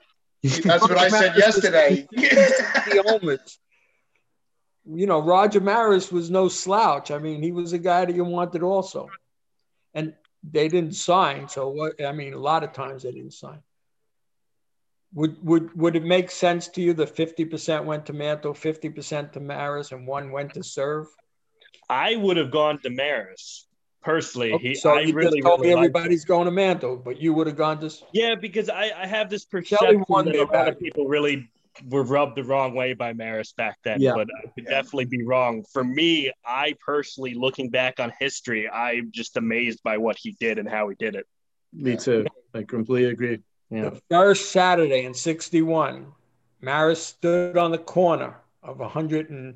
That's 0.42 0.82
what 0.82 0.98
I 0.98 1.08
said 1.08 1.36
yesterday. 1.36 2.08
the 2.10 3.04
Omens. 3.06 3.58
You 4.84 5.06
know, 5.06 5.20
Roger 5.20 5.60
Maris 5.60 6.10
was 6.10 6.30
no 6.30 6.48
slouch. 6.48 7.10
I 7.12 7.18
mean, 7.18 7.42
he 7.42 7.52
was 7.52 7.72
a 7.72 7.78
guy 7.78 8.04
that 8.04 8.16
you 8.16 8.24
wanted 8.24 8.62
also. 8.62 9.08
And 9.94 10.14
they 10.42 10.68
didn't 10.68 10.94
sign. 10.94 11.48
So 11.48 11.68
what 11.68 12.04
I 12.04 12.12
mean, 12.12 12.34
a 12.34 12.38
lot 12.38 12.64
of 12.64 12.72
times 12.72 13.02
they 13.02 13.12
didn't 13.12 13.32
sign. 13.34 13.60
Would 15.14 15.44
would 15.44 15.76
would 15.76 15.96
it 15.96 16.04
make 16.04 16.30
sense 16.30 16.68
to 16.68 16.80
you 16.80 16.94
that 16.94 17.14
50% 17.14 17.84
went 17.84 18.06
to 18.06 18.12
Mantle, 18.12 18.54
50% 18.54 19.32
to 19.32 19.40
Maris, 19.40 19.92
and 19.92 20.06
one 20.06 20.32
went 20.32 20.54
to 20.54 20.60
Cerv? 20.60 21.06
I 21.88 22.16
would 22.16 22.38
have 22.38 22.50
gone 22.50 22.78
to 22.80 22.90
Maris 22.90 23.66
personally. 24.02 24.56
He, 24.58 24.74
so 24.74 24.96
I 24.96 25.00
you 25.00 25.14
really, 25.14 25.38
just 25.38 25.46
told 25.46 25.60
really 25.60 25.74
me 25.74 25.76
everybody's 25.76 26.24
going 26.24 26.46
to 26.46 26.50
Mantle, 26.50 26.96
but 26.96 27.20
you 27.20 27.32
would 27.34 27.46
have 27.46 27.56
gone 27.56 27.80
to. 27.80 27.90
Yeah, 28.12 28.34
because 28.34 28.68
I, 28.68 28.90
I 28.96 29.06
have 29.06 29.30
this 29.30 29.44
perception 29.44 29.98
that 30.08 30.36
a 30.36 30.44
lot 30.44 30.68
of 30.68 30.78
people 30.78 31.06
really 31.06 31.48
were 31.88 32.02
rubbed 32.02 32.36
the 32.36 32.44
wrong 32.44 32.74
way 32.74 32.92
by 32.92 33.12
Maris 33.12 33.52
back 33.52 33.78
then. 33.84 34.00
Yeah. 34.00 34.14
But 34.14 34.28
I 34.38 34.48
could 34.54 34.66
definitely 34.66 35.06
be 35.06 35.24
wrong. 35.24 35.64
For 35.72 35.82
me, 35.84 36.30
I 36.44 36.74
personally, 36.84 37.34
looking 37.34 37.70
back 37.70 38.00
on 38.00 38.12
history, 38.18 38.68
I'm 38.68 39.10
just 39.12 39.36
amazed 39.36 39.82
by 39.82 39.96
what 39.98 40.16
he 40.18 40.32
did 40.38 40.58
and 40.58 40.68
how 40.68 40.88
he 40.88 40.96
did 40.96 41.14
it. 41.14 41.26
me 41.72 41.96
too 41.96 42.26
i 42.54 42.62
completely 42.62 43.10
agree 43.10 43.38
yeah 43.70 43.88
The 43.88 44.00
first 44.10 44.52
Saturday 44.52 45.04
in 45.06 45.14
61, 45.14 46.06
Maris 46.60 47.02
stood 47.02 47.56
on 47.56 47.70
the 47.70 47.78
corner 47.78 48.36
of 48.62 48.78
100 48.78 49.30
and 49.30 49.54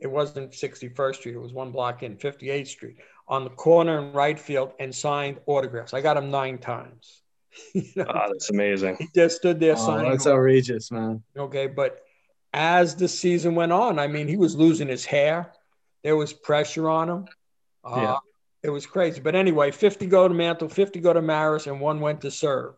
it 0.00 0.08
wasn't 0.08 0.50
61st 0.50 1.14
Street, 1.14 1.34
it 1.36 1.40
was 1.40 1.52
one 1.52 1.70
block 1.70 2.02
in 2.02 2.16
58th 2.16 2.66
Street, 2.66 2.96
on 3.28 3.44
the 3.44 3.50
corner 3.50 3.98
in 4.00 4.12
right 4.12 4.38
field 4.38 4.72
and 4.80 4.92
signed 4.92 5.38
autographs. 5.46 5.94
I 5.94 6.00
got 6.00 6.16
him 6.16 6.30
nine 6.30 6.58
times. 6.58 7.22
You 7.74 7.82
know, 7.96 8.06
Oh, 8.08 8.28
that's 8.32 8.50
amazing. 8.50 8.96
he 8.98 9.08
just 9.14 9.36
stood 9.36 9.60
there 9.60 9.74
oh, 9.76 9.86
signing. 9.86 10.10
that's 10.10 10.26
outrageous 10.26 10.90
man 10.90 11.22
Okay, 11.36 11.66
but 11.66 12.00
as 12.52 12.94
the 12.94 13.08
season 13.08 13.54
went 13.54 13.72
on, 13.72 13.98
I 13.98 14.06
mean, 14.06 14.28
he 14.28 14.36
was 14.36 14.54
losing 14.54 14.86
his 14.88 15.04
hair. 15.04 15.52
There 16.04 16.16
was 16.16 16.32
pressure 16.32 16.88
on 16.88 17.08
him. 17.08 17.24
Uh, 17.84 17.96
Yeah. 18.00 18.16
It 18.62 18.70
was 18.70 18.86
crazy. 18.86 19.20
But 19.20 19.34
anyway, 19.34 19.70
50 19.72 20.06
go 20.06 20.26
to 20.28 20.32
Mantle, 20.32 20.68
50 20.68 21.00
go 21.00 21.12
to 21.12 21.20
Maris, 21.20 21.66
and 21.66 21.80
one 21.80 22.00
went 22.00 22.20
to 22.22 22.28
Cerv. 22.28 22.74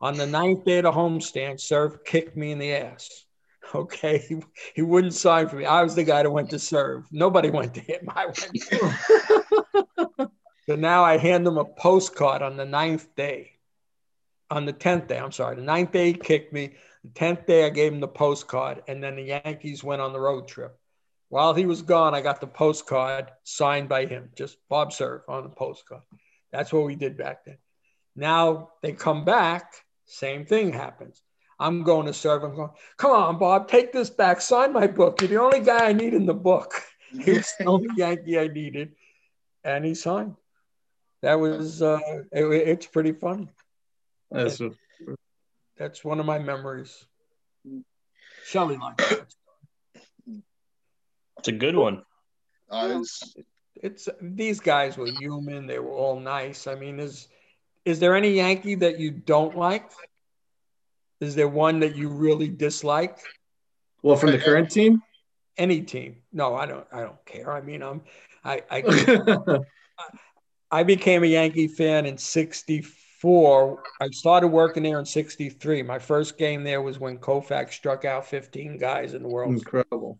On 0.00 0.16
the 0.16 0.26
ninth 0.26 0.64
day 0.64 0.78
of 0.78 0.84
the 0.84 0.92
homestand, 0.92 1.54
Cerv 1.56 2.04
kicked 2.04 2.36
me 2.36 2.52
in 2.52 2.58
the 2.58 2.72
ass. 2.74 3.08
Okay. 3.74 4.18
He, 4.18 4.36
he 4.74 4.82
wouldn't 4.82 5.14
sign 5.14 5.48
for 5.48 5.54
me. 5.56 5.64
I 5.64 5.82
was 5.84 5.94
the 5.94 6.02
guy 6.02 6.22
that 6.24 6.30
went 6.30 6.50
to 6.50 6.56
Cerv. 6.56 7.04
Nobody 7.12 7.50
went 7.58 7.72
to 7.74 7.80
him. 7.80 8.08
I 8.08 8.26
went 8.26 8.36
to 8.36 8.76
him. 10.18 10.28
so 10.66 10.74
now 10.76 11.04
I 11.04 11.16
hand 11.18 11.46
him 11.46 11.56
a 11.56 11.64
postcard 11.64 12.42
on 12.42 12.56
the 12.56 12.64
ninth 12.64 13.14
day. 13.16 13.52
On 14.50 14.64
the 14.64 14.72
10th 14.72 15.06
day, 15.06 15.18
I'm 15.18 15.32
sorry. 15.32 15.56
The 15.56 15.62
ninth 15.62 15.92
day 15.92 16.08
he 16.08 16.14
kicked 16.14 16.52
me. 16.52 16.74
The 17.04 17.10
10th 17.10 17.46
day, 17.46 17.64
I 17.66 17.70
gave 17.70 17.92
him 17.92 18.00
the 18.00 18.08
postcard, 18.08 18.82
and 18.88 19.02
then 19.02 19.16
the 19.16 19.22
Yankees 19.22 19.84
went 19.84 20.02
on 20.02 20.12
the 20.12 20.20
road 20.20 20.48
trip. 20.48 20.76
While 21.28 21.54
he 21.54 21.64
was 21.64 21.82
gone, 21.82 22.14
I 22.14 22.20
got 22.20 22.40
the 22.40 22.48
postcard 22.48 23.30
signed 23.44 23.88
by 23.88 24.06
him, 24.06 24.30
just 24.34 24.56
Bob 24.68 24.90
Cerv 24.90 25.20
on 25.28 25.44
the 25.44 25.48
postcard. 25.50 26.02
That's 26.50 26.72
what 26.72 26.84
we 26.84 26.96
did 26.96 27.16
back 27.16 27.44
then. 27.44 27.58
Now 28.16 28.70
they 28.82 28.92
come 28.92 29.24
back, 29.24 29.72
same 30.06 30.44
thing 30.44 30.72
happens. 30.72 31.22
I'm 31.60 31.84
going 31.84 32.06
to 32.06 32.12
Cerv. 32.12 32.44
I'm 32.44 32.56
going, 32.56 32.70
come 32.96 33.12
on, 33.12 33.38
Bob, 33.38 33.68
take 33.68 33.92
this 33.92 34.10
back. 34.10 34.40
Sign 34.40 34.72
my 34.72 34.86
book. 34.86 35.20
You're 35.20 35.28
the 35.28 35.40
only 35.40 35.60
guy 35.60 35.88
I 35.88 35.92
need 35.92 36.14
in 36.14 36.26
the 36.26 36.34
book. 36.34 36.72
He 37.12 37.32
was 37.32 37.52
the 37.58 37.64
only 37.64 37.88
Yankee 37.96 38.38
I 38.38 38.46
needed. 38.46 38.92
And 39.64 39.84
he 39.84 39.96
signed. 39.96 40.36
That 41.22 41.40
was, 41.40 41.82
uh, 41.82 41.98
it, 42.30 42.44
it's 42.44 42.86
pretty 42.86 43.10
funny. 43.10 43.48
That's 44.30 44.60
That's 45.76 46.04
one 46.04 46.20
of 46.20 46.26
my 46.26 46.38
memories. 46.38 47.04
Shelly 48.44 48.76
liked 48.76 48.98
that. 48.98 49.26
It's 51.38 51.48
a 51.48 51.52
good 51.52 51.76
one. 51.76 52.02
Uh, 52.70 52.86
it's- 53.00 53.34
It's 53.82 54.08
these 54.20 54.60
guys 54.60 54.98
were 54.98 55.06
human. 55.06 55.66
They 55.66 55.78
were 55.78 55.92
all 55.94 56.20
nice. 56.20 56.66
I 56.66 56.74
mean, 56.74 57.00
is 57.00 57.28
is 57.86 57.98
there 57.98 58.14
any 58.14 58.32
Yankee 58.32 58.74
that 58.74 58.98
you 59.00 59.10
don't 59.10 59.56
like? 59.56 59.90
Is 61.20 61.34
there 61.34 61.48
one 61.48 61.80
that 61.80 61.96
you 61.96 62.08
really 62.10 62.48
dislike? 62.48 63.18
well 64.02 64.16
from 64.16 64.32
the 64.32 64.38
current 64.38 64.70
team 64.70 65.02
Any 65.56 65.80
team? 65.82 66.22
No, 66.32 66.54
I 66.54 66.66
don't. 66.66 66.86
I 66.92 67.00
don't 67.00 67.24
care. 67.24 67.50
I 67.50 67.62
mean, 67.62 67.82
I'm. 67.82 68.02
I 68.44 68.62
I, 68.70 68.82
I 70.70 70.82
became 70.82 71.22
a 71.24 71.26
Yankee 71.26 71.68
fan 71.68 72.04
in 72.06 72.18
'64. 72.18 72.90
I 74.00 74.08
started 74.10 74.48
working 74.48 74.82
there 74.82 74.98
in 74.98 75.04
'63. 75.04 75.82
My 75.82 75.98
first 75.98 76.38
game 76.38 76.64
there 76.64 76.80
was 76.80 76.98
when 76.98 77.18
Koufax 77.18 77.72
struck 77.72 78.04
out 78.06 78.26
15 78.26 78.78
guys 78.78 79.12
in 79.12 79.22
the 79.22 79.28
World 79.28 79.52
incredible 79.52 80.18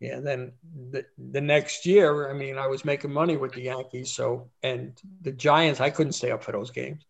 Yeah, 0.00 0.16
and 0.16 0.26
then 0.26 0.52
the, 0.90 1.04
the 1.18 1.42
next 1.42 1.84
year, 1.84 2.30
I 2.30 2.32
mean, 2.32 2.56
I 2.56 2.68
was 2.68 2.86
making 2.86 3.12
money 3.12 3.36
with 3.36 3.52
the 3.52 3.62
Yankees. 3.62 4.12
So, 4.12 4.48
and 4.62 4.98
the 5.20 5.32
Giants, 5.32 5.80
I 5.80 5.90
couldn't 5.90 6.14
stay 6.14 6.30
up 6.30 6.42
for 6.42 6.52
those 6.52 6.70
games. 6.70 7.04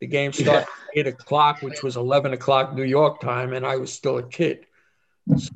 The 0.00 0.06
game 0.06 0.32
started 0.32 0.62
at 0.62 0.68
eight 0.94 1.06
o'clock, 1.08 1.60
which 1.60 1.82
was 1.82 1.96
11 1.96 2.32
o'clock 2.32 2.72
New 2.72 2.84
York 2.84 3.20
time, 3.20 3.52
and 3.52 3.66
I 3.66 3.76
was 3.76 3.92
still 3.92 4.18
a 4.18 4.22
kid. 4.22 4.64
So, 5.36 5.50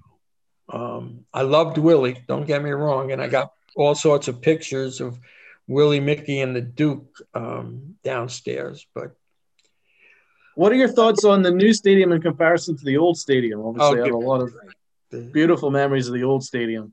um, 0.69 1.25
I 1.33 1.43
loved 1.43 1.79
Willie, 1.79 2.23
don't 2.27 2.47
get 2.47 2.63
me 2.63 2.71
wrong. 2.71 3.13
And 3.13 3.23
I 3.23 3.29
got 3.29 3.53
all 3.77 3.95
sorts 3.95 4.27
of 4.27 4.43
pictures 4.43 5.01
of 5.01 5.19
Willie, 5.67 6.01
Mickey, 6.01 6.41
and 6.41 6.55
the 6.55 6.61
Duke 6.61 7.19
um, 7.35 7.97
downstairs. 8.05 8.87
But 8.95 9.17
what 10.55 10.71
are 10.73 10.77
your 10.77 10.89
thoughts 10.89 11.25
on 11.25 11.43
the 11.43 11.51
new 11.51 11.73
stadium 11.73 12.13
in 12.13 12.21
comparison 12.23 12.77
to 12.77 12.85
the 12.85 12.97
old 12.97 13.17
stadium 13.19 13.61
obviously 13.61 14.01
i 14.01 14.05
have 14.05 14.15
a 14.15 14.17
lot 14.17 14.41
of 14.41 15.33
beautiful 15.33 15.69
memories 15.69 16.07
of 16.07 16.15
the 16.15 16.23
old 16.23 16.45
stadium 16.45 16.93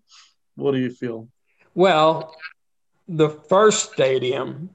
what 0.55 0.71
do 0.71 0.79
you 0.79 0.89
feel 0.89 1.27
Well, 1.75 2.35
the 3.07 3.29
first 3.29 3.93
stadium 3.93 4.69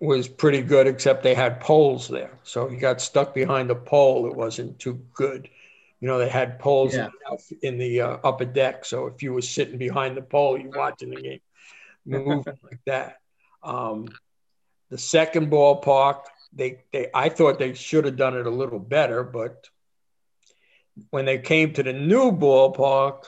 was 0.00 0.28
pretty 0.28 0.60
good, 0.60 0.86
except 0.86 1.22
they 1.22 1.34
had 1.34 1.60
poles 1.60 2.06
there. 2.08 2.32
So 2.42 2.68
you 2.68 2.78
got 2.78 3.00
stuck 3.00 3.32
behind 3.34 3.70
a 3.70 3.74
pole. 3.74 4.26
It 4.26 4.34
wasn't 4.36 4.78
too 4.78 5.00
good. 5.14 5.48
You 6.00 6.08
know, 6.08 6.18
they 6.18 6.28
had 6.28 6.58
poles 6.58 6.94
Yeah. 6.94 7.08
in 7.62 7.78
the 7.78 8.02
uh, 8.02 8.18
upper 8.22 8.44
deck, 8.44 8.84
so 8.84 9.06
if 9.06 9.22
you 9.22 9.32
were 9.32 9.40
sitting 9.42 9.78
behind 9.78 10.16
the 10.16 10.22
pole, 10.22 10.58
you're 10.58 10.70
watching 10.70 11.10
the 11.10 11.22
game 11.22 11.40
moving 12.04 12.58
like 12.62 12.80
that. 12.84 13.16
Um, 13.66 14.08
the 14.90 14.98
second 14.98 15.50
ballpark, 15.50 16.20
they 16.52 16.84
they 16.92 17.08
I 17.12 17.28
thought 17.28 17.58
they 17.58 17.74
should 17.74 18.04
have 18.04 18.16
done 18.16 18.36
it 18.36 18.46
a 18.46 18.50
little 18.50 18.78
better, 18.78 19.24
but 19.24 19.68
when 21.10 21.24
they 21.24 21.38
came 21.38 21.72
to 21.74 21.82
the 21.82 21.92
new 21.92 22.30
ballpark, 22.32 23.24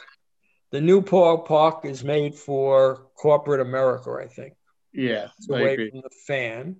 the 0.71 0.81
new 0.81 1.03
ballpark 1.03 1.85
is 1.85 2.05
made 2.05 2.35
for 2.35 3.07
corporate 3.15 3.61
America, 3.61 4.17
I 4.23 4.29
think. 4.29 4.55
Yeah, 4.93 5.29
It's 5.39 5.49
away 5.51 5.75
agree. 5.75 5.91
from 5.91 6.01
the 6.03 6.11
fan. 6.27 6.77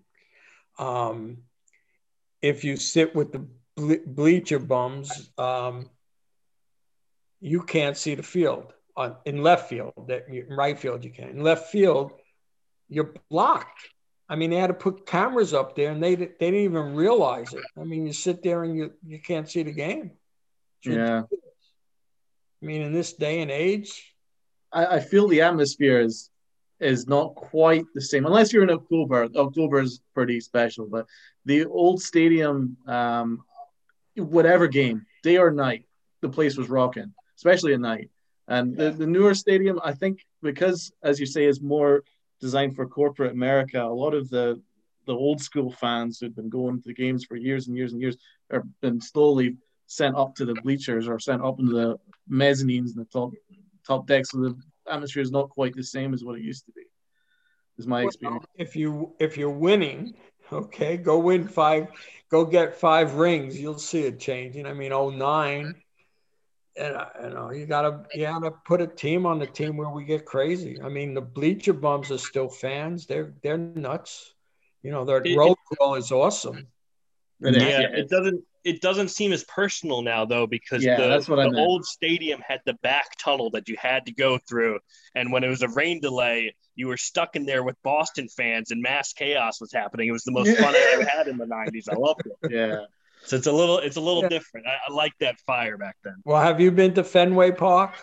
Um, 0.79 1.39
if 2.41 2.65
you 2.65 2.77
sit 2.77 3.15
with 3.15 3.33
the 3.33 3.47
ble- 3.77 4.05
bleacher 4.07 4.61
bums, 4.61 5.31
um, 5.37 5.91
you 7.41 7.63
can't 7.63 7.97
see 7.97 8.15
the 8.15 8.23
field 8.23 8.73
on 8.97 9.17
in 9.25 9.43
left 9.43 9.69
field. 9.69 9.93
That 10.09 10.29
in 10.29 10.47
right 10.49 10.79
field 10.79 11.05
you 11.05 11.11
can. 11.11 11.29
In 11.31 11.43
left 11.43 11.71
field, 11.71 12.13
you're 12.89 13.15
blocked. 13.31 13.89
I 14.29 14.37
mean, 14.37 14.51
they 14.51 14.57
had 14.57 14.67
to 14.67 14.75
put 14.75 15.07
cameras 15.07 15.55
up 15.55 15.75
there, 15.75 15.91
and 15.91 16.03
they 16.03 16.15
they 16.15 16.27
didn't 16.39 16.61
even 16.61 16.95
realize 16.95 17.53
it. 17.55 17.65
I 17.79 17.85
mean, 17.85 18.07
you 18.07 18.13
sit 18.13 18.43
there 18.43 18.65
and 18.65 18.77
you 18.77 18.93
you 19.07 19.21
can't 19.21 19.49
see 19.49 19.63
the 19.63 19.73
game. 19.73 20.13
Yeah, 20.85 21.23
I 22.63 22.67
mean, 22.67 22.83
in 22.83 22.93
this 22.93 23.15
day 23.15 23.41
and 23.41 23.51
age, 23.51 24.15
I, 24.73 24.87
I 24.97 25.01
feel 25.01 25.29
the 25.29 25.43
atmosphere 25.43 26.01
is 26.01 26.31
is 26.81 27.09
not 27.09 27.35
quite 27.35 27.85
the 27.95 28.01
same 28.01 28.27
unless 28.27 28.53
you're 28.53 28.63
in 28.63 28.71
October. 28.71 29.29
October 29.35 29.81
is 29.81 30.01
pretty 30.15 30.41
special, 30.41 30.87
but 30.87 31.07
the 31.45 31.65
old 31.65 32.01
stadium, 32.01 32.77
um, 32.87 33.43
whatever 34.15 34.69
game, 34.69 35.07
day 35.23 35.39
or 35.39 35.51
night, 35.51 35.87
the 36.21 36.29
place 36.29 36.57
was 36.57 36.69
rocking, 36.69 37.13
especially 37.37 37.75
at 37.75 37.81
night. 37.81 38.11
And 38.47 38.77
the, 38.77 38.91
the 38.91 39.07
newer 39.07 39.35
stadium, 39.35 39.81
I 39.83 39.93
think, 39.93 40.25
because 40.41 40.93
as 41.03 41.19
you 41.21 41.27
say, 41.27 41.45
is 41.45 41.61
more 41.61 42.05
designed 42.41 42.77
for 42.77 42.87
corporate 42.87 43.33
America. 43.33 43.83
A 43.83 43.87
lot 43.87 44.15
of 44.15 44.29
the 44.31 44.61
the 45.07 45.15
old 45.15 45.41
school 45.41 45.73
fans 45.73 46.19
who'd 46.19 46.37
been 46.37 46.51
going 46.51 46.77
to 46.77 46.89
the 46.89 46.95
games 46.95 47.25
for 47.25 47.35
years 47.35 47.67
and 47.67 47.77
years 47.77 47.93
and 47.93 48.01
years 48.01 48.17
are 48.51 48.63
been 48.83 49.01
slowly 49.01 49.57
sent 49.87 50.15
up 50.15 50.35
to 50.35 50.45
the 50.45 50.55
bleachers 50.63 51.09
or 51.09 51.19
sent 51.19 51.43
up 51.43 51.59
into 51.59 51.73
the 51.73 51.97
mezzanines 52.31 52.95
and 52.95 52.97
the 52.97 53.07
top 53.07 53.31
top 53.87 54.07
decks. 54.07 54.31
So 54.31 54.39
the 54.39 54.57
atmosphere 54.91 55.23
is 55.23 55.31
not 55.31 55.49
quite 55.49 55.75
the 55.75 55.83
same 55.83 56.13
as 56.13 56.23
what 56.23 56.37
it 56.39 56.43
used 56.43 56.67
to 56.67 56.73
be. 56.73 56.83
Is 57.79 57.87
my 57.87 58.03
experience. 58.03 58.45
if 58.57 58.77
you 58.77 59.15
if 59.19 59.37
you're 59.39 59.51
winning, 59.51 60.15
okay, 60.53 60.97
go 60.97 61.19
win 61.19 61.47
five, 61.47 61.89
go 62.31 62.45
get 62.45 62.75
five 62.77 63.15
rings. 63.15 63.59
You'll 63.59 63.79
see 63.79 64.03
it 64.03 64.21
changing. 64.21 64.67
I 64.67 64.75
mean, 64.75 64.91
09, 64.91 65.75
and 66.79 66.97
you 67.25 67.31
know 67.31 67.51
you 67.51 67.67
gotta 67.67 68.05
you 68.15 68.23
gotta 68.23 68.53
put 68.65 68.81
a 68.81 68.87
team 68.87 69.27
on 69.27 69.39
the 69.39 69.47
team 69.47 69.77
where 69.77 69.91
we 69.91 70.05
get 70.05 70.25
crazy. 70.25 70.81
I 70.83 70.89
mean, 70.89 71.15
the 71.15 71.21
bleacher 71.21 71.73
bums 71.73 72.11
are 72.11 72.19
still 72.19 72.49
fans. 72.49 73.07
They're 73.07 73.35
they're 73.43 73.59
nuts. 73.59 74.35
You 74.83 74.93
know, 74.93 75.05
their 75.05 75.23
It- 75.25 75.37
roll 75.37 75.57
call 75.79 75.95
is 75.97 76.13
awesome. 76.13 76.69
Yeah, 77.41 77.51
yeah. 77.51 77.81
it 77.95 78.09
doesn't 78.09 78.43
it 78.65 78.81
doesn't 78.81 79.09
seem 79.09 79.33
as 79.33 79.45
personal 79.45 80.03
now 80.03 80.25
though 80.25 80.47
because 80.47 80.85
Yeah, 80.85 80.97
the, 81.01 81.09
that's 81.09 81.29
what 81.29 81.39
I 81.39 81.49
the 81.49 81.59
old 81.59 81.85
stadium 81.85 82.43
had 82.47 82.61
the 82.67 82.75
back 82.75 83.17
tunnel 83.19 83.51
that 83.51 83.69
you 83.69 83.77
had 83.79 84.07
to 84.07 84.13
go 84.13 84.39
through 84.49 84.81
and 85.15 85.31
when 85.33 85.45
it 85.45 85.49
was 85.49 85.63
a 85.63 85.69
rain 85.69 86.01
delay 86.01 86.55
you 86.75 86.89
were 86.89 86.97
stuck 86.97 87.37
in 87.37 87.47
there 87.47 87.63
with 87.63 87.77
boston 87.85 88.29
fans 88.29 88.73
and 88.73 88.83
mass 88.83 89.13
chaos 89.13 89.61
was 89.61 89.73
happening 89.73 90.09
it 90.09 90.13
was 90.13 90.25
the 90.25 90.33
most 90.33 90.57
fun 90.59 90.75
i 90.77 90.91
ever 90.95 91.05
had 91.09 91.29
in 91.29 91.39
the 91.39 91.47
90s 91.47 91.85
i 91.91 91.95
loved 91.95 92.23
it 92.27 92.51
Yeah. 92.53 92.85
So 93.25 93.37
it's 93.37 93.47
a 93.47 93.53
little 93.53 93.79
it's 93.79 93.97
a 93.97 94.01
little 94.01 94.23
Yeah. 94.23 94.29
different 94.29 94.67
I, 94.67 94.77
I 94.89 94.93
like 94.93 95.13
that 95.21 95.39
fire 95.41 95.77
back 95.77 95.97
then 96.05 96.15
Well, 96.25 96.41
have 96.43 96.61
you 96.61 96.71
been 96.71 96.95
to 96.95 97.05
Fenway 97.05 97.53
Park? 97.53 97.95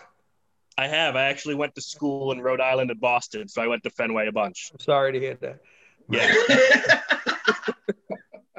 i 0.78 0.86
have 0.86 1.16
i 1.16 1.22
actually 1.24 1.54
went 1.54 1.74
to 1.74 1.80
school 1.80 2.32
in 2.32 2.40
rhode 2.40 2.60
island 2.60 2.90
and 2.90 3.00
boston 3.00 3.48
so 3.48 3.62
i 3.62 3.66
went 3.66 3.82
to 3.82 3.88
fenway 3.90 4.26
a 4.28 4.32
bunch 4.32 4.70
I'm 4.74 4.78
sorry 4.80 5.12
to 5.12 5.18
hear 5.18 5.34
that. 5.40 5.60
yeah 6.10 7.00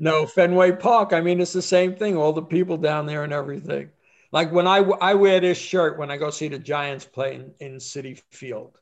No, 0.00 0.26
Fenway 0.26 0.72
Park. 0.72 1.12
I 1.12 1.20
mean, 1.20 1.40
it's 1.40 1.52
the 1.52 1.60
same 1.62 1.96
thing. 1.96 2.16
All 2.16 2.32
the 2.32 2.42
people 2.42 2.76
down 2.76 3.06
there 3.06 3.24
and 3.24 3.32
everything. 3.32 3.90
Like 4.30 4.52
when 4.52 4.66
I 4.68 4.78
I 4.78 5.14
wear 5.14 5.40
this 5.40 5.58
shirt 5.58 5.98
when 5.98 6.10
I 6.10 6.16
go 6.16 6.30
see 6.30 6.46
the 6.48 6.58
Giants 6.58 7.04
play 7.04 7.34
in, 7.34 7.52
in 7.58 7.76
Citi 7.78 8.22
Field, 8.30 8.78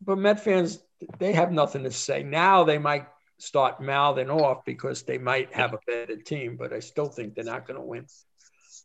but 0.00 0.16
Met 0.16 0.40
fans 0.42 0.78
they 1.18 1.32
have 1.34 1.52
nothing 1.52 1.82
to 1.84 1.90
say. 1.90 2.22
Now 2.22 2.64
they 2.64 2.78
might 2.78 3.06
start 3.38 3.80
mouthing 3.80 4.30
off 4.30 4.64
because 4.64 5.02
they 5.02 5.18
might 5.18 5.54
have 5.54 5.72
a 5.72 5.78
better 5.86 6.16
team, 6.16 6.56
but 6.56 6.72
I 6.72 6.80
still 6.80 7.08
think 7.08 7.34
they're 7.34 7.44
not 7.44 7.66
going 7.66 7.78
to 7.80 7.86
win. 7.86 8.06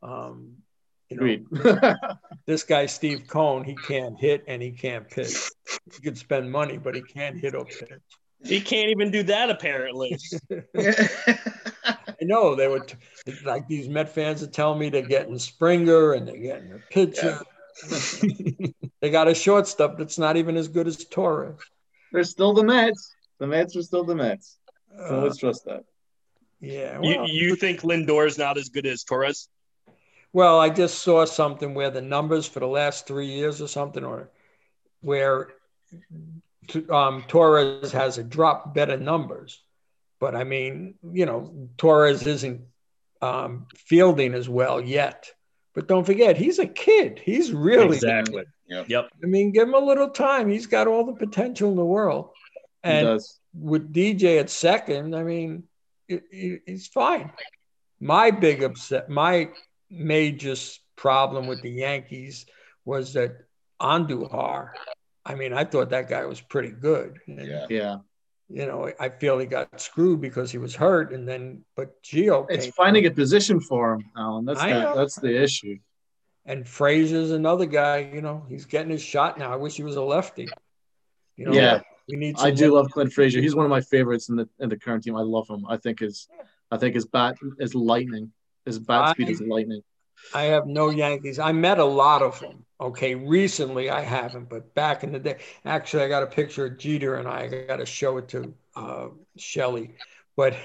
Um, 0.01 0.53
you 1.09 1.41
know, 1.51 1.95
this 2.45 2.63
guy 2.63 2.85
Steve 2.85 3.27
Cohen, 3.27 3.63
he 3.63 3.75
can't 3.75 4.19
hit 4.19 4.43
and 4.47 4.61
he 4.61 4.71
can't 4.71 5.09
pitch. 5.09 5.35
He 5.93 6.01
could 6.01 6.17
spend 6.17 6.51
money, 6.51 6.77
but 6.77 6.95
he 6.95 7.01
can't 7.01 7.39
hit 7.39 7.55
or 7.55 7.65
pitch. 7.65 7.89
he 8.43 8.61
can't 8.61 8.89
even 8.89 9.11
do 9.11 9.23
that 9.23 9.49
apparently 9.49 10.17
I 12.23 12.25
know 12.25 12.55
they 12.55 12.67
were 12.67 12.81
t- 12.81 12.95
like 13.45 13.67
these 13.67 13.89
Met 13.89 14.09
fans 14.09 14.41
are 14.43 14.47
telling 14.47 14.79
me 14.79 14.89
they're 14.89 15.01
getting 15.01 15.37
Springer 15.37 16.13
and 16.13 16.27
they're 16.27 16.37
getting 16.37 16.71
a 16.73 16.79
pitcher. 16.89 17.39
they 19.01 19.09
got 19.09 19.27
a 19.27 19.35
shortstop 19.35 19.97
that's 19.97 20.17
not 20.17 20.37
even 20.37 20.57
as 20.57 20.67
good 20.67 20.87
as 20.87 21.03
Torres. 21.05 21.59
They're 22.11 22.23
still 22.23 22.53
the 22.53 22.63
Mets. 22.63 23.13
The 23.43 23.47
Mets 23.47 23.75
are 23.75 23.81
still 23.81 24.05
the 24.05 24.15
Mets. 24.15 24.57
So 25.09 25.17
Uh, 25.19 25.21
let's 25.23 25.37
trust 25.37 25.65
that. 25.65 25.83
yeah. 26.61 26.97
you, 27.01 27.17
Well, 27.17 27.27
you 27.27 27.57
think 27.57 27.83
lindor's 27.83 28.37
not 28.37 28.57
as 28.57 28.69
good 28.69 28.85
as 28.85 29.03
torres 29.03 29.49
well, 30.31 30.61
I 30.61 30.69
just 30.69 30.99
saw 30.99 31.25
something 31.25 31.73
where 31.73 31.89
the 31.91 32.01
numbers 32.01 32.47
for 32.47 32.61
the 32.61 32.67
last 32.67 33.05
three 33.05 33.27
years 33.27 33.61
or 33.61 33.67
something, 33.67 34.05
or 34.05 34.31
where 35.01 35.49
um, 36.89 37.25
Torres 37.27 37.91
has 37.91 38.17
a 38.17 38.23
drop 38.23 38.73
better 38.73 38.95
numbers. 38.97 39.61
But 40.21 40.35
I 40.35 40.45
mean, 40.45 40.95
you 41.03 41.25
know, 41.25 41.69
Torres 41.77 42.25
isn't 42.25 42.61
um, 43.21 43.67
fielding 43.75 44.33
as 44.33 44.47
well 44.47 44.79
yet. 44.79 45.29
But 45.75 45.89
don't 45.89 46.05
forget, 46.05 46.37
he's 46.37 46.59
a 46.59 46.65
kid. 46.67 47.19
He's 47.19 47.51
really 47.51 47.97
exactly 47.97 48.45
Yep. 48.67 48.89
yep 48.89 49.09
I 49.21 49.27
mean, 49.27 49.51
give 49.51 49.67
him 49.67 49.73
a 49.73 49.79
little 49.79 50.09
time. 50.09 50.49
He's 50.49 50.67
got 50.67 50.87
all 50.87 51.05
the 51.05 51.13
potential 51.13 51.69
in 51.69 51.75
the 51.75 51.85
world. 51.85 52.29
He 52.83 52.89
And 52.89 53.05
does. 53.07 53.39
with 53.53 53.93
DJ 53.93 54.39
at 54.39 54.49
second, 54.49 55.15
I 55.15 55.23
mean, 55.23 55.63
it, 56.07 56.23
it- 56.31 56.61
he's 56.65 56.87
fine. 56.87 57.31
My 57.99 58.31
big 58.31 58.63
upset, 58.63 59.09
my 59.09 59.49
major 59.89 60.55
problem 60.97 61.47
with 61.47 61.61
the 61.61 61.71
Yankees 61.71 62.45
was 62.85 63.13
that 63.13 63.37
Andujar. 63.81 64.71
I 65.25 65.35
mean, 65.35 65.53
I 65.53 65.63
thought 65.63 65.91
that 65.91 66.09
guy 66.09 66.25
was 66.25 66.41
pretty 66.41 66.71
good. 66.71 67.19
And, 67.27 67.47
Yeah. 67.47 67.65
Yeah. 67.69 67.97
You 68.49 68.65
know, 68.67 68.91
I 68.99 69.09
feel 69.09 69.39
he 69.39 69.45
got 69.47 69.79
screwed 69.79 70.19
because 70.21 70.51
he 70.51 70.57
was 70.59 70.75
hurt, 70.75 71.11
and 71.13 71.27
then 71.27 71.63
but 71.75 72.03
Gio 72.03 72.45
It's 72.49 72.65
came 72.65 72.73
finding 72.73 73.05
a 73.05 73.11
position 73.11 73.59
for 73.59 73.93
him, 73.93 74.03
Alan. 74.17 74.45
That's 74.45 74.61
the, 74.61 74.93
that's 74.95 75.15
the 75.15 75.41
issue. 75.41 75.79
and 76.45 76.67
Frazier's 76.67 77.31
another 77.31 77.65
guy. 77.65 78.11
You 78.13 78.21
know, 78.21 78.45
he's 78.49 78.65
getting 78.65 78.91
his 78.91 79.01
shot 79.01 79.39
now. 79.39 79.51
I 79.51 79.55
wish 79.55 79.75
he 79.75 79.83
was 79.83 79.95
a 79.95 80.03
lefty. 80.03 80.49
You 81.37 81.45
know, 81.45 81.53
Yeah. 81.53 81.79
We 82.07 82.15
need. 82.15 82.35
I 82.39 82.51
do 82.51 82.73
love 82.73 82.91
Clint 82.91 83.13
Frazier. 83.13 83.41
He's 83.41 83.55
one 83.55 83.65
of 83.65 83.69
my 83.69 83.81
favorites 83.81 84.29
in 84.29 84.35
the 84.35 84.49
in 84.59 84.69
the 84.69 84.77
current 84.77 85.03
team. 85.03 85.15
I 85.15 85.21
love 85.21 85.49
him. 85.49 85.65
I 85.67 85.77
think 85.77 85.99
his 85.99 86.27
I 86.71 86.77
think 86.77 86.95
his 86.95 87.05
bat 87.05 87.37
is 87.59 87.75
lightning. 87.75 88.31
His 88.65 88.79
bat 88.79 89.11
speed 89.11 89.27
I- 89.27 89.31
is 89.31 89.41
lightning. 89.41 89.81
I 90.33 90.43
have 90.43 90.67
no 90.67 90.89
Yankees. 90.89 91.37
I 91.37 91.51
met 91.51 91.79
a 91.79 91.85
lot 91.85 92.21
of 92.21 92.39
them. 92.39 92.65
Okay, 92.79 93.15
recently 93.15 93.89
I 93.89 94.01
haven't, 94.01 94.49
but 94.49 94.73
back 94.73 95.03
in 95.03 95.11
the 95.11 95.19
day, 95.19 95.37
actually, 95.65 96.03
I 96.03 96.07
got 96.07 96.23
a 96.23 96.27
picture 96.27 96.65
of 96.65 96.77
Jeter 96.77 97.15
and 97.15 97.27
I, 97.27 97.65
got 97.67 97.77
to 97.77 97.85
show 97.85 98.17
it 98.17 98.29
to 98.29 98.53
uh, 98.75 99.07
Shelly. 99.37 99.95
But 100.35 100.55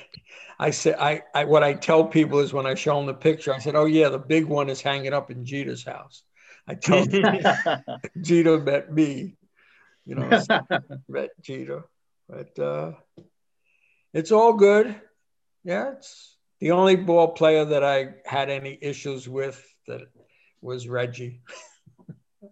I 0.59 0.71
said, 0.71 0.97
I, 0.99 1.23
I, 1.35 1.45
what 1.45 1.63
I 1.63 1.75
tell 1.75 2.05
people 2.05 2.39
is 2.39 2.53
when 2.53 2.67
I 2.67 2.75
show 2.75 2.97
them 2.97 3.07
the 3.07 3.15
picture, 3.15 3.53
I 3.53 3.59
said, 3.59 3.75
oh 3.75 3.85
yeah, 3.85 4.09
the 4.09 4.19
big 4.19 4.47
one 4.47 4.69
is 4.69 4.81
hanging 4.81 5.13
up 5.13 5.31
in 5.31 5.45
Jeter's 5.45 5.85
house. 5.85 6.23
I 6.67 6.75
told 6.75 7.11
Jeter 8.21 8.59
met 8.59 8.93
me, 8.93 9.35
you 10.09 10.15
know, 10.15 10.43
met 11.07 11.31
Jeter, 11.43 11.85
but 12.29 12.59
uh, 12.59 12.93
it's 14.15 14.33
all 14.33 14.55
good. 14.55 14.99
Yeah, 15.65 15.93
it's 15.93 16.35
the 16.61 16.71
only 16.71 16.97
ball 16.97 17.29
player 17.29 17.67
that 17.67 17.85
I 17.85 18.15
had 18.25 18.49
any 18.49 18.79
issues 18.81 19.29
with 19.29 19.63
that 19.87 20.01
was 20.63 20.89
Reggie. 20.89 21.43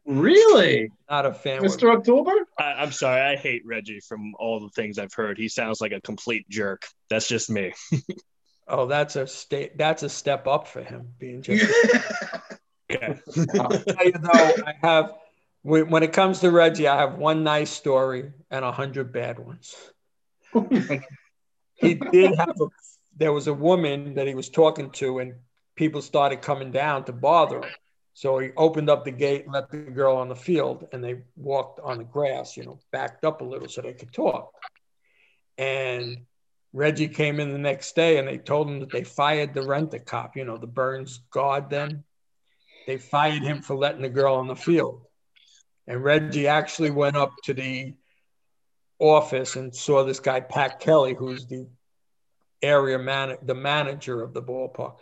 really, 0.05 0.93
Not 1.11 1.25
a 1.25 1.33
fan. 1.33 1.63
Mr. 1.63 1.97
October? 1.97 2.33
I, 2.59 2.75
I'm 2.75 2.93
sorry, 2.93 3.23
I 3.23 3.37
hate 3.37 3.63
Reggie 3.65 4.01
from 4.01 4.35
all 4.39 4.61
the 4.61 4.69
things 4.71 4.99
I've 4.99 5.15
heard. 5.15 5.39
He 5.39 5.49
sounds 5.49 5.81
like 5.81 5.93
a 5.93 6.01
complete 6.03 6.47
jerk. 6.51 6.83
That's 7.09 7.27
just 7.27 7.49
me. 7.49 7.73
oh, 8.69 8.85
that's 8.85 9.17
a 9.17 9.27
state. 9.27 9.79
That's 9.79 10.03
a 10.03 10.11
step 10.11 10.47
up 10.47 10.69
for 10.69 10.83
him 10.83 11.15
being 11.19 11.41
just. 11.41 11.65
Okay. 12.93 13.19
I'll 13.59 13.71
tell 13.71 14.05
you 14.05 14.13
though, 14.13 14.55
I 14.65 14.75
have 14.83 15.13
when 15.67 15.91
when 15.91 16.03
it 16.05 16.13
comes 16.13 16.41
to 16.41 16.51
Reggie, 16.53 16.87
I 16.87 16.97
have 17.01 17.19
one 17.19 17.43
nice 17.43 17.71
story 17.71 18.31
and 18.53 18.65
a 18.65 18.71
hundred 18.71 19.13
bad 19.13 19.41
ones. 19.41 19.75
Oh 20.55 20.69
he 21.75 21.95
did 21.95 22.37
have 22.37 22.55
a 22.61 22.67
there 23.17 23.33
was 23.33 23.49
a 23.49 23.53
woman 23.53 24.15
that 24.15 24.29
he 24.29 24.35
was 24.35 24.49
talking 24.49 24.91
to 24.91 25.19
and 25.19 25.35
people 25.75 26.03
started 26.03 26.41
coming 26.41 26.71
down 26.71 27.05
to 27.05 27.13
bother 27.13 27.59
him. 27.59 27.71
So 28.15 28.39
he 28.39 28.51
opened 28.57 28.89
up 28.89 29.05
the 29.05 29.11
gate 29.11 29.45
and 29.45 29.53
let 29.53 29.71
the 29.71 29.79
girl 29.79 30.17
on 30.17 30.29
the 30.29 30.37
field, 30.37 30.87
and 30.93 31.05
they 31.05 31.17
walked 31.37 31.81
on 31.81 31.99
the 31.99 32.05
grass, 32.05 32.57
you 32.57 32.65
know, 32.65 32.79
backed 32.93 33.25
up 33.25 33.41
a 33.41 33.45
little 33.45 33.69
so 33.69 33.83
they 33.83 33.93
could 33.93 34.13
talk. 34.13 34.53
And 35.59 36.25
Reggie 36.73 37.09
came 37.09 37.41
in 37.41 37.51
the 37.51 37.59
next 37.59 37.95
day 37.97 38.19
and 38.19 38.29
they 38.29 38.39
told 38.39 38.69
him 38.69 38.81
that 38.81 38.91
they 38.91 39.05
fired 39.05 39.53
the 39.53 39.67
rent 39.67 39.93
a 39.95 39.99
cop, 39.99 40.37
you 40.37 40.45
know, 40.45 40.59
the 40.59 40.67
Burns 40.67 41.21
guard 41.31 41.69
then. 41.71 42.05
They 42.87 42.99
fired 42.99 43.43
him 43.43 43.63
for 43.63 43.75
letting 43.75 44.03
the 44.03 44.09
girl 44.09 44.37
on 44.37 44.47
the 44.47 44.57
field. 44.57 45.06
And 45.87 46.03
Reggie 46.03 46.49
actually 46.49 46.91
went 46.91 47.17
up 47.17 47.33
to 47.45 47.55
the 47.55 47.95
office 48.99 49.57
and 49.57 49.75
saw 49.75 50.05
this 50.05 50.21
guy, 50.21 50.41
Pat 50.41 50.81
Kelly, 50.81 51.15
who's 51.15 51.47
the 51.47 51.69
area 52.63 52.99
man, 52.99 53.37
the 53.43 53.55
manager 53.55 54.23
of 54.23 54.35
the 54.35 54.43
ballpark, 54.43 54.97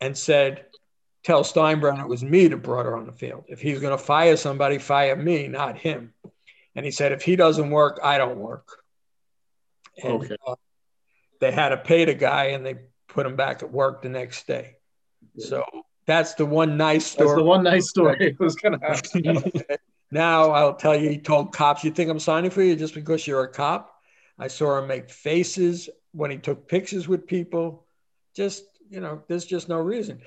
and 0.00 0.16
said, 0.16 0.66
Tell 1.24 1.42
Steinbrenner 1.42 2.02
it 2.02 2.08
was 2.08 2.22
me 2.22 2.48
that 2.48 2.58
brought 2.58 2.84
her 2.84 2.96
on 2.96 3.06
the 3.06 3.12
field. 3.12 3.44
If 3.48 3.60
he's 3.60 3.80
going 3.80 3.96
to 3.96 4.02
fire 4.02 4.36
somebody, 4.36 4.76
fire 4.78 5.16
me, 5.16 5.48
not 5.48 5.78
him. 5.78 6.12
And 6.76 6.84
he 6.84 6.90
said, 6.90 7.12
If 7.12 7.22
he 7.22 7.34
doesn't 7.36 7.70
work, 7.70 7.98
I 8.02 8.18
don't 8.18 8.38
work. 8.38 8.68
And, 10.02 10.22
Okay. 10.22 10.36
uh, 10.46 10.56
they 11.40 11.50
had 11.50 11.70
to 11.70 11.76
pay 11.78 12.04
the 12.04 12.14
guy 12.14 12.46
and 12.46 12.64
they 12.64 12.76
put 13.08 13.26
him 13.26 13.36
back 13.36 13.62
at 13.62 13.70
work 13.70 14.02
the 14.02 14.08
next 14.08 14.46
day. 14.46 14.76
So 15.38 15.64
that's 16.06 16.34
the 16.34 16.46
one 16.46 16.76
nice 16.76 17.06
story. 17.06 17.28
That's 17.28 17.38
the 17.38 17.44
one 17.44 17.64
nice 17.64 17.88
story 17.88 18.36
I 18.40 18.44
was 18.44 18.54
gonna 18.56 18.78
ask. 18.82 19.12
now 20.14 20.52
I'll 20.52 20.76
tell 20.76 20.94
you, 20.96 21.10
he 21.10 21.18
told 21.18 21.52
cops, 21.52 21.82
"You 21.82 21.90
think 21.90 22.08
I'm 22.08 22.20
signing 22.20 22.50
for 22.50 22.62
you 22.62 22.76
just 22.76 22.94
because 22.94 23.26
you're 23.26 23.42
a 23.42 23.48
cop?" 23.48 23.92
I 24.38 24.46
saw 24.48 24.78
him 24.78 24.86
make 24.86 25.10
faces 25.10 25.90
when 26.12 26.30
he 26.30 26.38
took 26.38 26.68
pictures 26.68 27.08
with 27.08 27.26
people. 27.26 27.84
Just 28.34 28.64
you 28.88 29.00
know, 29.00 29.22
there's 29.28 29.44
just 29.44 29.68
no 29.68 29.80
reason. 29.80 30.22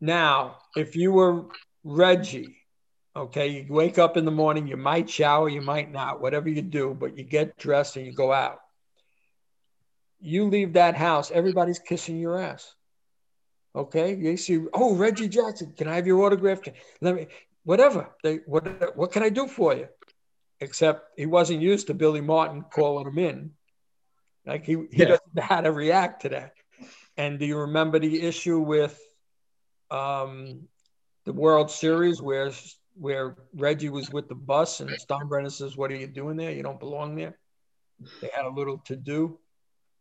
Now, 0.00 0.58
if 0.76 0.94
you 0.94 1.10
were 1.12 1.46
Reggie, 1.82 2.56
okay, 3.16 3.48
you 3.48 3.66
wake 3.68 3.98
up 3.98 4.16
in 4.16 4.24
the 4.24 4.30
morning, 4.30 4.68
you 4.68 4.76
might 4.76 5.10
shower, 5.10 5.48
you 5.48 5.60
might 5.60 5.90
not, 5.90 6.20
whatever 6.20 6.48
you 6.48 6.62
do, 6.62 6.96
but 6.98 7.18
you 7.18 7.24
get 7.24 7.58
dressed 7.58 7.96
and 7.96 8.06
you 8.06 8.12
go 8.12 8.32
out. 8.32 8.60
You 10.20 10.48
leave 10.48 10.74
that 10.74 10.94
house, 10.94 11.30
everybody's 11.30 11.80
kissing 11.80 12.18
your 12.18 12.38
ass. 12.38 12.74
Okay, 13.74 14.14
you 14.14 14.36
see, 14.36 14.60
oh 14.72 14.94
Reggie 14.94 15.28
Jackson, 15.28 15.72
can 15.76 15.88
I 15.88 15.96
have 15.96 16.06
your 16.06 16.24
autograph? 16.24 16.60
Let 17.00 17.14
me, 17.14 17.26
whatever. 17.64 18.10
They, 18.22 18.36
what, 18.46 18.96
what 18.96 19.12
can 19.12 19.22
I 19.22 19.28
do 19.28 19.46
for 19.46 19.74
you? 19.74 19.88
Except 20.60 21.02
he 21.16 21.26
wasn't 21.26 21.62
used 21.62 21.86
to 21.86 21.94
Billy 21.94 22.20
Martin 22.20 22.62
calling 22.70 23.06
him 23.06 23.18
in. 23.18 23.50
Like 24.46 24.64
he, 24.64 24.72
he 24.90 25.02
Yeah. 25.02 25.06
doesn't 25.06 25.34
know 25.34 25.42
how 25.42 25.60
to 25.60 25.72
react 25.72 26.22
to 26.22 26.30
that. 26.30 26.52
And 27.16 27.38
do 27.38 27.46
you 27.46 27.58
remember 27.58 27.98
the 27.98 28.22
issue 28.22 28.60
with 28.60 28.98
um, 29.90 30.68
the 31.24 31.32
World 31.32 31.70
Series 31.70 32.22
where 32.22 32.50
where 32.94 33.36
Reggie 33.54 33.88
was 33.88 34.10
with 34.10 34.28
the 34.28 34.34
bus 34.34 34.80
and 34.80 34.90
Steinbrenner 34.90 35.50
says, 35.50 35.76
"What 35.76 35.90
are 35.90 35.96
you 35.96 36.06
doing 36.06 36.36
there? 36.36 36.50
You 36.50 36.62
don't 36.62 36.80
belong 36.80 37.16
there." 37.16 37.38
They 38.20 38.30
had 38.32 38.44
a 38.44 38.50
little 38.50 38.78
to 38.86 38.96
do 38.96 39.38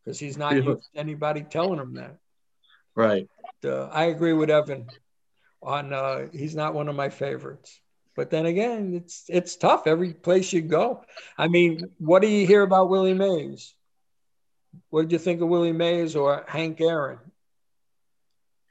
because 0.04 0.20
he's 0.20 0.38
not 0.38 0.56
Yeah. 0.56 0.64
used 0.64 0.90
to 0.94 1.00
anybody 1.00 1.44
telling 1.44 1.80
him 1.80 1.94
that 1.96 2.18
right. 2.96 3.28
uh, 3.66 3.86
I 3.86 4.06
agree 4.06 4.34
with 4.34 4.50
Evan 4.50 4.88
on 5.62 5.94
uh, 5.94 6.28
he's 6.32 6.56
not 6.56 6.74
one 6.74 6.88
of 6.90 6.96
my 6.96 7.10
favorites. 7.10 7.80
But 8.16 8.30
then 8.30 8.46
again, 8.46 8.94
it's 8.96 9.26
it's 9.30 9.56
tough 9.56 9.88
every 9.88 10.14
place 10.14 10.52
you 10.52 10.62
go. 10.62 11.04
I 11.38 11.48
mean, 11.48 11.92
what 12.00 12.22
do 12.22 12.28
you 12.28 12.46
hear 12.46 12.64
about 12.64 12.90
Willie 12.90 13.14
Mays? 13.14 13.74
What 14.90 15.04
did 15.04 15.12
you 15.14 15.20
think 15.20 15.42
of 15.42 15.48
Willie 15.48 15.72
Mays 15.72 16.16
or 16.16 16.44
Hank 16.48 16.82
Aaron? 16.82 17.20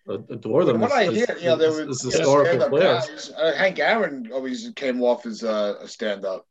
Adore 0.07 0.65
them. 0.65 0.81
What 0.81 0.93
I 0.93 1.05
hear, 1.11 1.27
as- 1.29 1.43
you 1.43 1.49
know, 1.49 1.57
there 1.57 1.69
as- 1.71 1.77
were 1.77 1.91
as 1.91 2.05
you 2.05 2.11
know, 2.11 2.17
historical 2.19 2.47
stand-up 2.47 2.71
players. 2.71 3.33
Uh, 3.37 3.53
Hank 3.57 3.79
Aaron 3.79 4.31
always 4.33 4.71
came 4.75 5.03
off 5.03 5.27
as 5.27 5.43
uh, 5.45 5.75
a 5.81 5.89
stand-up. 5.89 6.47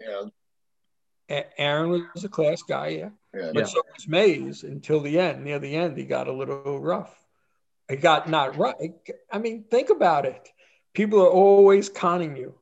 You 0.00 0.06
know, 0.08 0.30
A- 1.30 1.60
Aaron 1.60 2.08
was 2.14 2.24
a 2.24 2.28
class 2.28 2.62
guy, 2.62 2.88
yeah, 2.88 3.10
yeah. 3.34 3.50
but 3.54 3.60
Yeah. 3.60 3.64
so 3.66 3.82
was 3.94 4.08
Mays 4.08 4.64
until 4.64 5.00
the 5.00 5.18
end. 5.20 5.44
Near 5.44 5.58
the 5.60 5.74
end, 5.74 5.96
he 5.96 6.04
got 6.04 6.26
a 6.28 6.32
little 6.32 6.80
rough. 6.80 7.14
It 7.88 8.00
got 8.02 8.28
not 8.28 8.56
right. 8.56 8.92
I 9.30 9.38
mean, 9.38 9.64
think 9.70 9.90
about 9.90 10.26
it. 10.26 10.48
People 10.94 11.20
are 11.22 11.30
always 11.30 11.88
conning 11.88 12.36
you. 12.36 12.54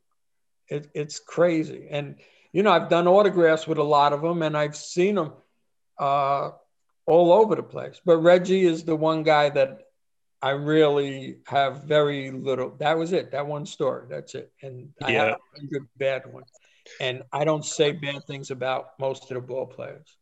It, 0.69 0.89
it's 0.95 1.19
crazy. 1.19 1.89
And, 1.91 2.17
you 2.53 2.63
know, 2.63 2.73
I've 2.73 2.89
done 2.89 3.07
autographs 3.07 3.67
with 3.67 3.79
a 3.79 3.83
lot 3.83 4.13
of 4.13 4.23
them 4.23 4.43
and 4.43 4.57
I've 4.57 4.77
seen 4.77 5.15
them 5.15 5.33
uh, 5.99 6.51
all 7.07 7.33
over 7.33 7.55
the 7.55 7.63
place. 7.63 8.01
But 8.05 8.19
Reggie 8.19 8.65
is 8.67 8.85
the 8.85 8.97
one 8.97 9.23
guy 9.23 9.51
that 9.51 9.81
I 10.43 10.51
really 10.51 11.39
have 11.47 11.85
very 11.85 12.31
little. 12.31 12.77
That 12.79 12.99
was 12.99 13.13
it. 13.13 13.31
That 13.33 13.47
one 13.47 13.65
story. 13.67 14.07
That's 14.11 14.35
it. 14.35 14.53
And 14.63 14.91
I 15.03 15.13
Yeah. 15.13 15.25
have 15.27 15.39
a 15.63 15.67
good 15.67 15.87
bad 15.97 16.33
one. 16.33 16.45
And 17.01 17.23
I 17.33 17.45
don't 17.45 17.65
say 17.65 17.93
bad 17.93 18.27
things 18.27 18.51
about 18.51 18.99
most 18.99 19.31
of 19.31 19.35
the 19.37 19.41
ball 19.41 19.67
players. 19.67 20.19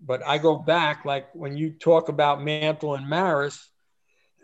But 0.00 0.26
I 0.26 0.38
go 0.38 0.56
back, 0.56 1.04
like 1.04 1.32
when 1.32 1.56
you 1.56 1.70
talk 1.70 2.08
about 2.08 2.42
Mantle 2.42 2.96
and 2.96 3.08
Maris, 3.08 3.70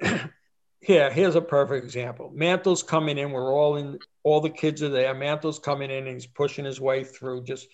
yeah, 0.03 1.11
here's 1.11 1.35
a 1.35 1.41
perfect 1.41 1.85
example. 1.85 2.31
Mantle's 2.35 2.83
coming 2.83 3.19
in. 3.19 3.33
We're 3.33 3.53
all 3.53 3.77
in. 3.77 3.99
All 4.23 4.41
the 4.41 4.51
kids 4.51 4.83
are 4.83 4.89
there. 4.89 5.15
Mantle's 5.15 5.59
coming 5.59 5.91
in. 5.91 6.07
And 6.07 6.15
he's 6.15 6.27
pushing 6.27 6.65
his 6.65 6.81
way 6.81 7.05
through, 7.05 7.45
just 7.45 7.69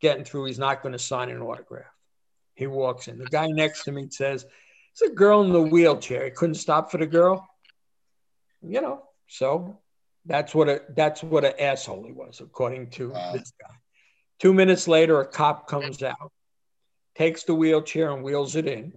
getting 0.00 0.24
through. 0.24 0.46
He's 0.46 0.58
not 0.58 0.82
going 0.82 0.92
to 0.92 0.98
sign 0.98 1.30
an 1.30 1.42
autograph. 1.42 1.84
He 2.54 2.66
walks 2.66 3.08
in. 3.08 3.18
The 3.18 3.26
guy 3.26 3.48
next 3.48 3.84
to 3.84 3.92
me 3.92 4.08
says, 4.10 4.46
"It's 4.92 5.02
a 5.02 5.10
girl 5.14 5.42
in 5.42 5.52
the 5.52 5.60
wheelchair. 5.60 6.24
He 6.24 6.30
couldn't 6.30 6.54
stop 6.54 6.90
for 6.90 6.98
the 6.98 7.06
girl." 7.06 7.46
You 8.62 8.80
know, 8.80 9.02
so 9.28 9.78
that's 10.24 10.54
what 10.54 10.68
a 10.68 10.82
that's 10.96 11.22
what 11.22 11.44
an 11.44 11.52
asshole 11.58 12.04
he 12.06 12.12
was, 12.12 12.40
according 12.40 12.90
to 12.90 13.10
Wow. 13.10 13.32
this 13.32 13.52
guy. 13.60 13.74
Two 14.38 14.54
minutes 14.54 14.88
later, 14.88 15.20
a 15.20 15.26
cop 15.26 15.68
comes 15.68 16.02
out, 16.02 16.32
takes 17.14 17.44
the 17.44 17.54
wheelchair 17.54 18.10
and 18.10 18.24
wheels 18.24 18.56
it 18.56 18.66
in. 18.66 18.94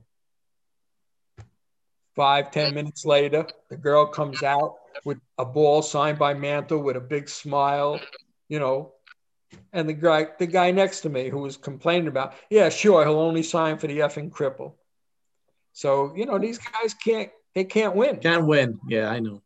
Five, 2.20 2.52
ten 2.52 2.74
minutes 2.74 3.06
later, 3.06 3.48
the 3.70 3.78
girl 3.78 4.06
comes 4.06 4.44
out 4.44 4.76
with 5.06 5.20
a 5.38 5.46
ball 5.46 5.82
signed 5.82 6.20
by 6.20 6.34
Mantle 6.34 6.84
with 6.84 6.98
a 6.98 7.00
big 7.00 7.30
smile, 7.30 8.02
you 8.50 8.60
know. 8.60 8.92
And 9.72 9.88
the 9.88 9.94
guy, 9.94 10.28
the 10.38 10.46
guy 10.46 10.72
next 10.72 11.00
to 11.02 11.10
me 11.10 11.30
who 11.30 11.38
was 11.38 11.56
complaining 11.56 12.10
about, 12.10 12.34
yeah, 12.50 12.68
sure, 12.68 13.06
he'll 13.06 13.20
only 13.20 13.42
sign 13.42 13.78
for 13.78 13.88
the 13.88 14.00
effing 14.00 14.32
cripple. 14.32 14.74
So, 15.72 16.14
you 16.14 16.26
know, 16.26 16.38
these 16.38 16.58
guys 16.58 16.94
can't 16.94 17.30
they 17.56 17.64
can't 17.64 17.96
win. 17.96 18.18
Can't 18.18 18.46
win. 18.46 18.82
Yeah, 18.90 19.08
I 19.10 19.20
know. 19.20 19.42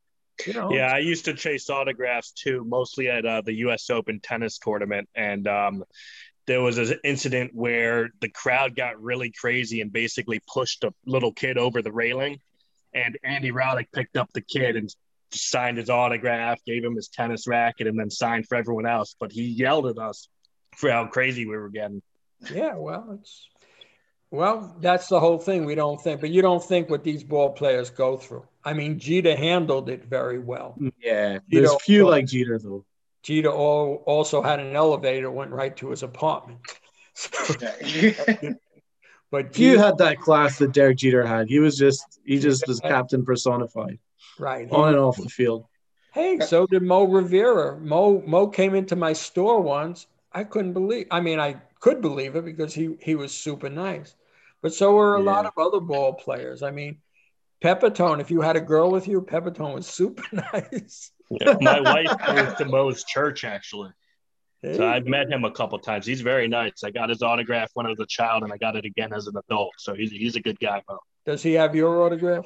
You 0.47 0.53
know, 0.53 0.73
Yeah, 0.73 0.88
I 0.91 0.97
used 0.97 1.25
to 1.25 1.36
chase 1.36 1.69
autographs 1.69 2.31
too, 2.31 2.65
mostly 2.65 3.07
at 3.07 3.23
uh, 3.23 3.41
the 3.41 3.53
U.S. 3.65 3.91
Open 3.91 4.19
tennis 4.19 4.57
tournament, 4.57 5.07
and 5.13 5.47
um, 5.47 5.83
there 6.47 6.63
was 6.63 6.79
an 6.79 6.97
incident 7.03 7.51
where 7.53 8.09
the 8.19 8.29
crowd 8.29 8.75
got 8.75 8.99
really 8.99 9.29
crazy 9.29 9.79
and 9.81 9.93
basically 9.93 10.41
pushed 10.51 10.83
a 10.83 10.91
little 11.05 11.31
kid 11.31 11.59
over 11.59 11.83
the 11.83 11.91
railing, 11.91 12.39
and 12.93 13.17
Andy 13.23 13.51
Roddick 13.51 13.88
picked 13.93 14.17
up 14.17 14.29
the 14.34 14.41
kid 14.41 14.75
and 14.75 14.93
signed 15.32 15.77
his 15.77 15.89
autograph, 15.89 16.60
gave 16.65 16.84
him 16.84 16.95
his 16.95 17.08
tennis 17.08 17.47
racket, 17.47 17.88
and 17.88 17.99
then 17.99 18.10
signed 18.10 18.47
for 18.47 18.56
everyone 18.56 18.86
else. 18.86 19.15
But 19.19 19.32
he 19.32 19.43
yelled 19.43 19.88
at 19.88 19.97
us 19.97 20.27
for 20.77 20.91
how 20.91 21.08
crazy 21.08 21.45
we 21.45 21.58
were 21.58 21.69
getting. 21.69 22.01
Yeah, 22.53 22.75
well, 22.75 23.17
it's 23.19 23.47
well, 24.32 24.75
that's 24.82 25.08
the 25.08 25.19
whole 25.19 25.38
thing. 25.38 25.65
We 25.65 25.75
don't 25.75 26.01
think, 26.01 26.19
but 26.21 26.29
you 26.32 26.41
don't 26.41 26.63
think 26.63 26.89
what 26.89 27.03
these 27.03 27.23
ball 27.23 27.51
players 27.51 27.89
go 27.91 28.17
through. 28.17 28.45
I 28.65 28.73
mean, 28.73 28.97
Jeter 28.99 29.36
handled 29.36 29.89
it 29.89 30.06
very 30.06 30.39
well. 30.39 30.75
Yeah, 30.99 31.34
You 31.47 31.60
there's 31.62 31.71
know- 31.71 31.77
few 31.79 32.08
like 32.08 32.25
Jeter 32.27 32.58
though. 32.60 32.86
Jeter 33.21 33.49
also 33.51 34.41
had 34.41 34.60
an 34.60 34.75
elevator 34.75 35.32
went 35.32 35.51
right 35.51 35.75
to 35.77 35.89
his 35.89 36.03
apartment. 36.03 36.60
So, 37.15 37.29
Yeah. 37.86 38.53
but 39.34 39.52
Few 39.52 39.72
Jeter, 39.72 39.84
had 39.84 39.98
that 39.98 40.19
class 40.19 40.60
that 40.60 40.74
Derek 40.74 41.00
Jeter 41.00 41.26
had. 41.26 41.50
He 41.50 41.58
was 41.58 41.76
just 41.76 42.19
he 42.24 42.38
just 42.38 42.67
was 42.67 42.80
captain 42.80 43.26
personified 43.26 43.98
right? 44.38 44.69
on 44.69 44.89
and 44.89 45.00
off 45.00 45.17
the 45.17 45.28
field. 45.28 45.65
Hey, 46.13 46.38
so 46.39 46.67
did 46.67 46.84
Mo 46.84 47.06
Rivera. 47.06 47.80
Mo 47.80 48.22
Mo 48.28 48.46
came 48.46 48.76
into 48.76 48.96
my 48.96 49.12
store 49.12 49.60
once. 49.60 50.06
I 50.34 50.43
couldn't 50.43 50.74
believe. 50.74 51.08
I 51.10 51.19
mean, 51.19 51.39
I 51.39 51.54
could 51.80 52.00
believe 52.00 52.36
it 52.36 52.46
because 52.46 52.76
he 52.76 52.96
he 53.02 53.15
was 53.15 53.32
super 53.34 53.72
nice. 53.72 54.15
But 54.62 54.76
so 54.76 54.93
were 54.93 55.15
a 55.15 55.24
lot 55.24 55.48
of 55.48 55.54
other 55.58 55.80
ball 55.80 56.13
players. 56.13 56.62
I 56.62 56.69
mean, 56.69 57.00
Pepitone. 57.60 58.22
If 58.22 58.30
you 58.30 58.41
had 58.41 58.56
a 58.56 58.62
girl 58.62 58.91
with 58.91 59.08
you, 59.08 59.19
Pepitone 59.19 59.74
was 59.74 59.88
super 59.88 60.24
nice. 60.54 61.12
My 61.60 61.80
wife 61.80 62.15
goes 62.28 62.54
to 62.60 62.65
Mo's 62.65 63.04
church 63.04 63.46
actually. 63.46 63.89
Hey, 64.63 64.78
So 64.78 64.88
I've 64.88 65.06
met 65.06 65.30
him 65.30 65.43
a 65.43 65.52
couple 65.52 65.78
times. 65.78 66.06
He's 66.06 66.21
very 66.21 66.47
nice. 66.47 66.84
I 66.84 66.89
got 66.89 67.10
his 67.10 67.21
autograph 67.21 67.69
when 67.73 67.86
I 67.86 67.89
was 67.89 67.99
a 67.99 68.06
child, 68.06 68.43
and 68.43 68.52
I 68.54 68.58
got 68.58 68.76
it 68.78 68.86
again 68.86 69.13
as 69.13 69.28
an 69.28 69.36
adult. 69.38 69.73
So 69.78 69.93
he's 69.93 70.12
he's 70.12 70.36
a 70.36 70.39
good 70.39 70.60
guy, 70.60 70.82
Mo. 70.89 70.97
Does 71.26 71.43
he 71.43 71.54
have 71.54 71.76
your 71.76 72.02
autograph? 72.04 72.45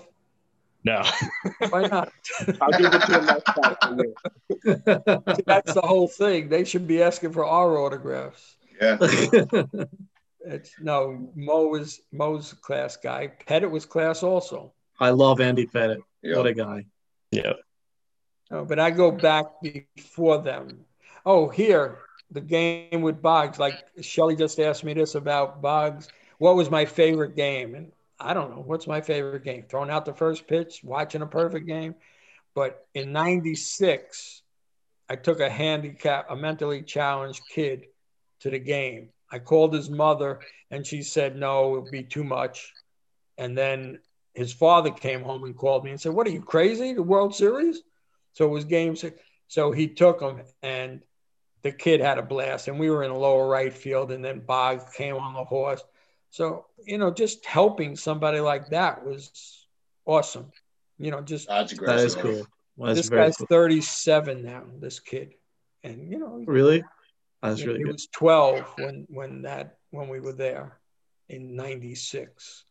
No, 0.84 1.04
Why 1.70 1.88
not? 1.88 2.12
I'll 2.62 2.72
give 2.80 2.94
it 2.94 3.02
to 3.02 3.20
him 3.20 3.26
next 3.26 3.44
time. 3.44 3.76
for 3.82 3.96
you. 3.96 5.44
That's 5.46 5.74
the 5.74 5.82
whole 5.84 6.08
thing. 6.08 6.50
They 6.50 6.64
should 6.64 6.88
be 6.88 7.02
asking 7.04 7.34
for 7.34 7.46
our 7.46 7.78
autographs. 7.78 8.58
yeah. 8.82 8.98
It's 10.50 10.72
no 10.80 11.30
Mo 11.36 11.76
is 11.76 12.00
Mo's 12.14 12.54
class 12.54 12.96
guy. 12.96 13.34
Pettitte 13.46 13.70
was 13.70 13.86
class 13.86 14.24
also. 14.24 14.72
I 14.98 15.10
love 15.10 15.42
Andy 15.42 15.66
Pettitte. 15.68 16.04
Yeah. 16.22 16.38
What 16.38 16.48
a 16.48 16.54
guy. 16.54 16.86
Yeah. 17.32 17.54
Oh, 18.50 18.64
but 18.64 18.80
I 18.80 18.92
go 18.92 19.12
back 19.12 19.46
before 19.62 20.42
them. 20.42 20.86
Oh, 21.26 21.50
here, 21.50 21.98
the 22.32 22.42
game 22.42 23.02
with 23.02 23.22
Boggs. 23.22 23.60
Like 23.60 23.76
Shelly 24.02 24.36
just 24.36 24.60
asked 24.60 24.84
me 24.84 24.94
this 24.94 25.16
about 25.16 25.62
Boggs. 25.62 26.08
What 26.38 26.56
was 26.56 26.70
my 26.70 26.86
favorite 26.86 27.36
game? 27.36 27.76
And 27.76 27.92
I 28.20 28.34
don't 28.34 28.52
know. 28.52 28.64
What's 28.66 28.88
my 28.88 29.02
favorite 29.02 29.44
game? 29.44 29.64
Throwing 29.68 29.90
out 29.90 30.06
the 30.06 30.14
first 30.14 30.48
pitch, 30.48 30.82
watching 30.84 31.22
a 31.22 31.28
perfect 31.28 31.68
game. 31.68 31.96
But 32.54 32.86
in 32.94 33.12
96, 33.12 34.42
I 35.10 35.16
took 35.16 35.40
a 35.40 35.50
handicap, 35.50 36.28
a 36.30 36.36
mentally 36.36 36.82
challenged 36.82 37.42
kid 37.50 37.86
to 38.42 38.50
the 38.50 38.60
game. 38.60 39.10
I 39.32 39.40
called 39.40 39.74
his 39.74 39.90
mother 39.90 40.40
and 40.72 40.86
she 40.86 41.02
said, 41.02 41.36
no, 41.36 41.78
it'll 41.78 41.92
be 41.92 42.04
too 42.04 42.24
much. 42.24 42.74
And 43.38 43.58
then 43.58 44.00
his 44.34 44.54
father 44.54 44.92
came 44.92 45.24
home 45.24 45.44
and 45.44 45.56
called 45.56 45.84
me 45.84 45.92
and 45.92 46.00
said, 46.00 46.14
What 46.14 46.28
are 46.28 46.32
you 46.32 46.42
crazy? 46.42 46.94
The 46.94 47.02
World 47.02 47.36
Series? 47.36 47.82
So 48.34 48.46
it 48.46 48.52
was 48.52 48.66
game 48.66 48.96
six. 48.96 49.20
So 49.48 49.72
he 49.72 49.88
took 49.88 50.22
him 50.22 50.42
and 50.62 51.02
the 51.68 51.78
kid 51.78 52.00
had 52.00 52.18
a 52.18 52.22
blast. 52.22 52.68
And 52.68 52.80
we 52.80 52.90
were 52.90 53.04
in 53.04 53.12
the 53.12 53.18
lower 53.20 53.48
right 53.48 53.74
field. 53.74 54.12
And 54.12 54.24
then 54.24 54.40
Boggs 54.40 54.86
came 54.96 55.16
on 55.16 55.34
the 55.34 55.44
horse. 55.44 55.84
So, 56.30 56.66
you 56.86 56.98
know, 56.98 57.12
just 57.12 57.46
helping 57.46 57.96
somebody 57.96 58.40
like 58.40 58.70
that 58.70 59.06
was 59.06 59.68
awesome. 60.06 60.52
You 60.98 61.12
know, 61.12 61.22
just 61.22 61.48
That's 61.48 61.74
a 61.74 61.76
great 61.76 61.88
That 61.88 62.06
is 62.06 62.16
cool. 62.16 62.48
Well, 62.78 62.94
that's 62.94 63.10
this 63.10 63.10
guy's 63.10 63.38
cool. 63.38 63.48
37 63.48 64.44
now, 64.44 64.64
this 64.80 65.00
kid. 65.00 65.34
And, 65.84 66.10
you 66.12 66.20
know, 66.20 66.44
Really? 66.46 66.84
That's 67.42 67.60
you 67.60 67.66
know, 67.68 67.72
really 67.74 67.80
he 67.80 67.86
good. 67.86 67.94
was 67.94 68.08
12 68.08 68.74
when 68.78 69.06
when 69.10 69.42
that 69.44 69.78
when 69.92 70.10
we 70.10 70.20
were 70.20 70.34
there 70.34 70.80
in 71.30 71.56
96 71.56 72.66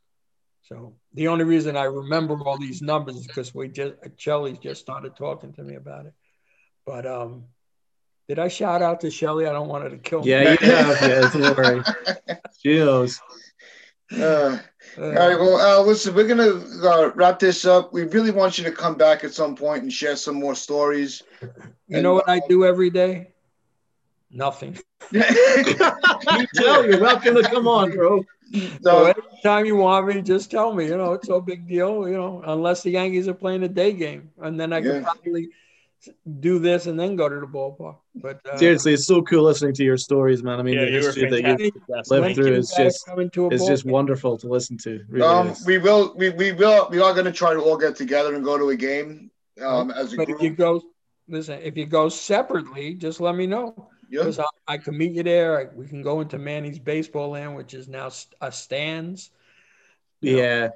so 0.63 0.95
the 1.15 1.29
only 1.29 1.45
reason 1.45 1.77
i 1.77 1.85
remember 1.85 2.35
all 2.45 2.59
these 2.59 2.83
numbers 2.83 3.17
is 3.17 3.27
because 3.27 3.55
we 3.55 3.69
just 3.69 3.95
shelly 4.17 4.59
just 4.61 4.81
started 4.81 5.15
talking 5.15 5.53
to 5.53 5.63
me 5.63 5.77
about 5.77 6.07
it 6.07 6.15
but 6.85 7.07
um 7.07 7.45
did 8.29 8.39
i 8.39 8.49
shout 8.49 8.83
out 8.83 9.01
to 9.01 9.11
shelly 9.11 9.47
i 9.47 9.53
don't 9.53 9.69
want 9.69 9.85
her 9.85 9.91
to 9.91 9.99
kill 9.99 10.25
me 10.25 10.29
Yeah, 10.31 10.43
you 10.61 10.71
have. 10.71 11.03
Yeah, 11.03 11.27
don't 11.33 11.57
worry. 11.57 11.83
She 12.63 12.79
knows. 12.79 13.21
Uh, 14.19 14.59
Uh, 14.99 15.03
all 15.03 15.11
right. 15.13 15.39
Well, 15.39 15.57
uh, 15.57 15.83
listen, 15.85 16.15
we're 16.15 16.27
gonna 16.27 16.53
uh, 16.89 17.11
wrap 17.15 17.39
this 17.39 17.65
up. 17.67 17.93
We 17.93 18.05
really 18.05 18.31
want 18.31 18.59
you 18.59 18.65
to 18.65 18.73
come 18.73 18.95
back 18.97 19.25
at 19.25 19.33
some 19.33 19.55
point 19.57 19.83
and 19.83 19.93
share 19.93 20.17
some 20.17 20.37
more 20.37 20.55
stories. 20.55 21.23
you 21.89 22.01
know 22.03 22.15
what 22.15 22.29
i 22.29 22.41
do 22.49 22.65
every 22.65 22.91
day 22.91 23.29
nothing 24.31 24.77
You 26.31 26.47
tell 26.55 26.85
you're 26.87 26.99
welcome 27.01 27.35
to 27.35 27.45
come 27.45 27.67
on, 27.69 27.91
bro. 27.93 28.25
so 28.83 29.05
so, 29.05 29.05
anytime 29.05 29.65
you 29.67 29.77
want 29.77 30.07
me 30.07 30.21
just 30.23 30.51
tell 30.51 30.73
me 30.73 30.87
you 30.87 30.97
know 30.97 31.13
it's 31.13 31.29
no 31.29 31.41
big 31.41 31.67
deal 31.67 32.09
you 32.09 32.17
know 32.17 32.43
unless 32.47 32.83
the 32.83 32.91
yankees 32.91 33.29
are 33.29 33.35
playing 33.35 33.63
a 33.63 33.69
day 33.69 33.93
game 33.93 34.31
and 34.43 34.59
then 34.59 34.73
i 34.73 34.81
Yeah. 34.81 34.93
can 34.93 34.97
probably 35.03 35.49
do 36.41 36.59
this 36.59 36.87
and 36.87 36.99
then 36.99 37.17
go 37.17 37.29
to 37.29 37.41
the 37.41 37.47
ballpark 37.47 37.97
but 38.15 38.41
uh, 38.51 38.57
Seriously, 38.57 38.95
it's 38.95 39.07
so 39.07 39.23
cool 39.23 39.45
listening 39.45 39.75
to 39.75 39.85
your 39.85 39.97
stories, 39.97 40.43
man. 40.43 40.59
I 40.59 40.63
mean, 40.63 40.75
Yeah, 40.75 40.87
the 40.87 40.91
history 40.91 41.29
that 41.31 41.43
you 41.43 41.71
lived 42.09 42.09
when 42.09 42.35
through 42.35 42.55
is 42.55 42.73
just 42.77 43.07
come 43.07 43.21
into 43.21 43.47
a 43.47 43.49
it's 43.51 43.67
just 43.67 43.85
wonderful 43.85 44.39
to 44.39 44.49
listen 44.49 44.79
to. 44.79 45.05
Really 45.09 45.29
um, 45.29 45.55
we 45.67 45.79
will, 45.79 46.15
we, 46.17 46.31
we 46.31 46.53
will, 46.53 46.89
we 46.91 47.01
are 47.01 47.13
gonna 47.15 47.33
try 47.33 47.53
to 47.53 47.61
all 47.61 47.77
get 47.77 47.97
together 47.97 48.35
and 48.35 48.43
go 48.45 48.57
to 48.57 48.71
a 48.71 48.77
game 48.77 49.31
um, 49.61 49.91
as 49.91 50.13
a 50.13 50.17
But 50.17 50.29
if 50.31 50.41
you 50.41 50.51
go, 50.51 50.83
listen, 51.29 51.61
if 51.63 51.77
you 51.77 51.87
go 51.87 52.09
separately, 52.09 52.95
just 52.95 53.21
let 53.21 53.35
me 53.35 53.47
know 53.47 53.91
Yeah. 54.09 54.21
because 54.21 54.39
I, 54.39 54.47
I 54.67 54.79
can 54.79 54.97
meet 54.97 55.13
you 55.13 55.23
there. 55.23 55.59
I- 55.61 55.75
We 55.75 55.87
can 55.87 56.03
go 56.03 56.21
into 56.21 56.39
Manny's 56.39 56.79
baseball 56.79 57.31
land, 57.31 57.57
which 57.57 57.75
is 57.75 57.89
now 57.89 58.11
a 58.41 58.51
stands. 58.53 59.31
Yeah, 60.23 60.71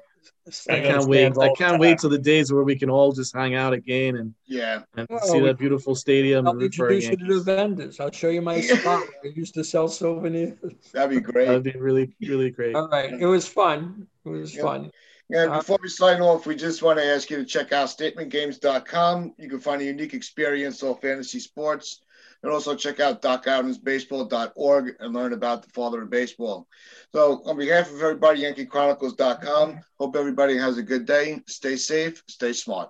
I 0.69 0.79
can't 0.79 1.05
wait. 1.07 1.37
I 1.37 1.53
can't 1.53 1.79
wait 1.79 1.99
till 1.99 2.09
the 2.09 2.17
days 2.17 2.51
where 2.51 2.63
we 2.63 2.77
can 2.77 2.89
all 2.89 3.11
just 3.11 3.33
hang 3.35 3.55
out 3.55 3.73
again 3.73 4.17
and, 4.17 4.33
Yeah. 4.47 4.83
and 4.95 5.07
Well, 5.09 5.19
see 5.21 5.39
that 5.41 5.57
beautiful 5.57 5.95
stadium 5.95 6.47
I'll 6.47 6.53
and 6.53 6.61
root 6.61 6.73
for 6.75 6.87
our 6.87 6.91
introduce 6.91 7.19
you 7.21 7.27
to 7.27 7.39
the 7.39 7.55
vendors. 7.55 7.99
I'll 7.99 8.11
show 8.11 8.29
you 8.29 8.41
my 8.41 8.59
spot. 8.61 9.01
where 9.21 9.31
I 9.31 9.35
used 9.35 9.53
to 9.55 9.63
sell 9.63 9.87
souvenirs. 9.87 10.57
That'd 10.93 11.11
be 11.11 11.19
great. 11.21 11.45
That'd 11.47 11.63
be 11.63 11.71
really, 11.79 12.15
really 12.21 12.49
great. 12.49 12.75
All 12.75 12.87
right, 12.89 13.13
it 13.13 13.25
was 13.25 13.47
fun. 13.47 14.07
It 14.25 14.29
was 14.29 14.55
Yeah. 14.55 14.61
fun. 14.63 14.91
Yeah, 15.29 15.45
Uh, 15.45 15.57
before 15.59 15.79
we 15.81 15.87
sign 15.87 16.19
off, 16.21 16.45
we 16.45 16.55
just 16.55 16.83
want 16.83 16.99
to 16.99 17.05
ask 17.05 17.29
you 17.29 17.37
to 17.37 17.45
check 17.45 17.71
out 17.71 17.87
statementgames.com. 17.87 19.33
You 19.37 19.49
can 19.49 19.59
find 19.59 19.81
a 19.81 19.85
unique 19.85 20.13
experience 20.13 20.83
of 20.83 20.99
fantasy 21.01 21.39
sports. 21.39 22.01
And 22.43 22.51
also 22.51 22.75
check 22.75 22.99
out 22.99 23.21
docadamsbaseball.org 23.21 24.95
and 24.99 25.13
learn 25.13 25.33
about 25.33 25.63
the 25.63 25.69
father 25.69 26.01
of 26.01 26.09
baseball. 26.09 26.67
So, 27.13 27.41
on 27.45 27.57
behalf 27.57 27.91
of 27.91 28.01
everybody, 28.01 28.41
YankeeChronicles.com, 28.41 29.79
hope 29.99 30.15
everybody 30.15 30.57
has 30.57 30.77
a 30.77 30.83
good 30.83 31.05
day. 31.05 31.41
Stay 31.47 31.75
safe, 31.75 32.23
stay 32.27 32.53
smart. 32.53 32.89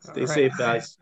Stay 0.00 0.20
right. 0.20 0.28
safe, 0.28 0.52
guys. 0.56 0.96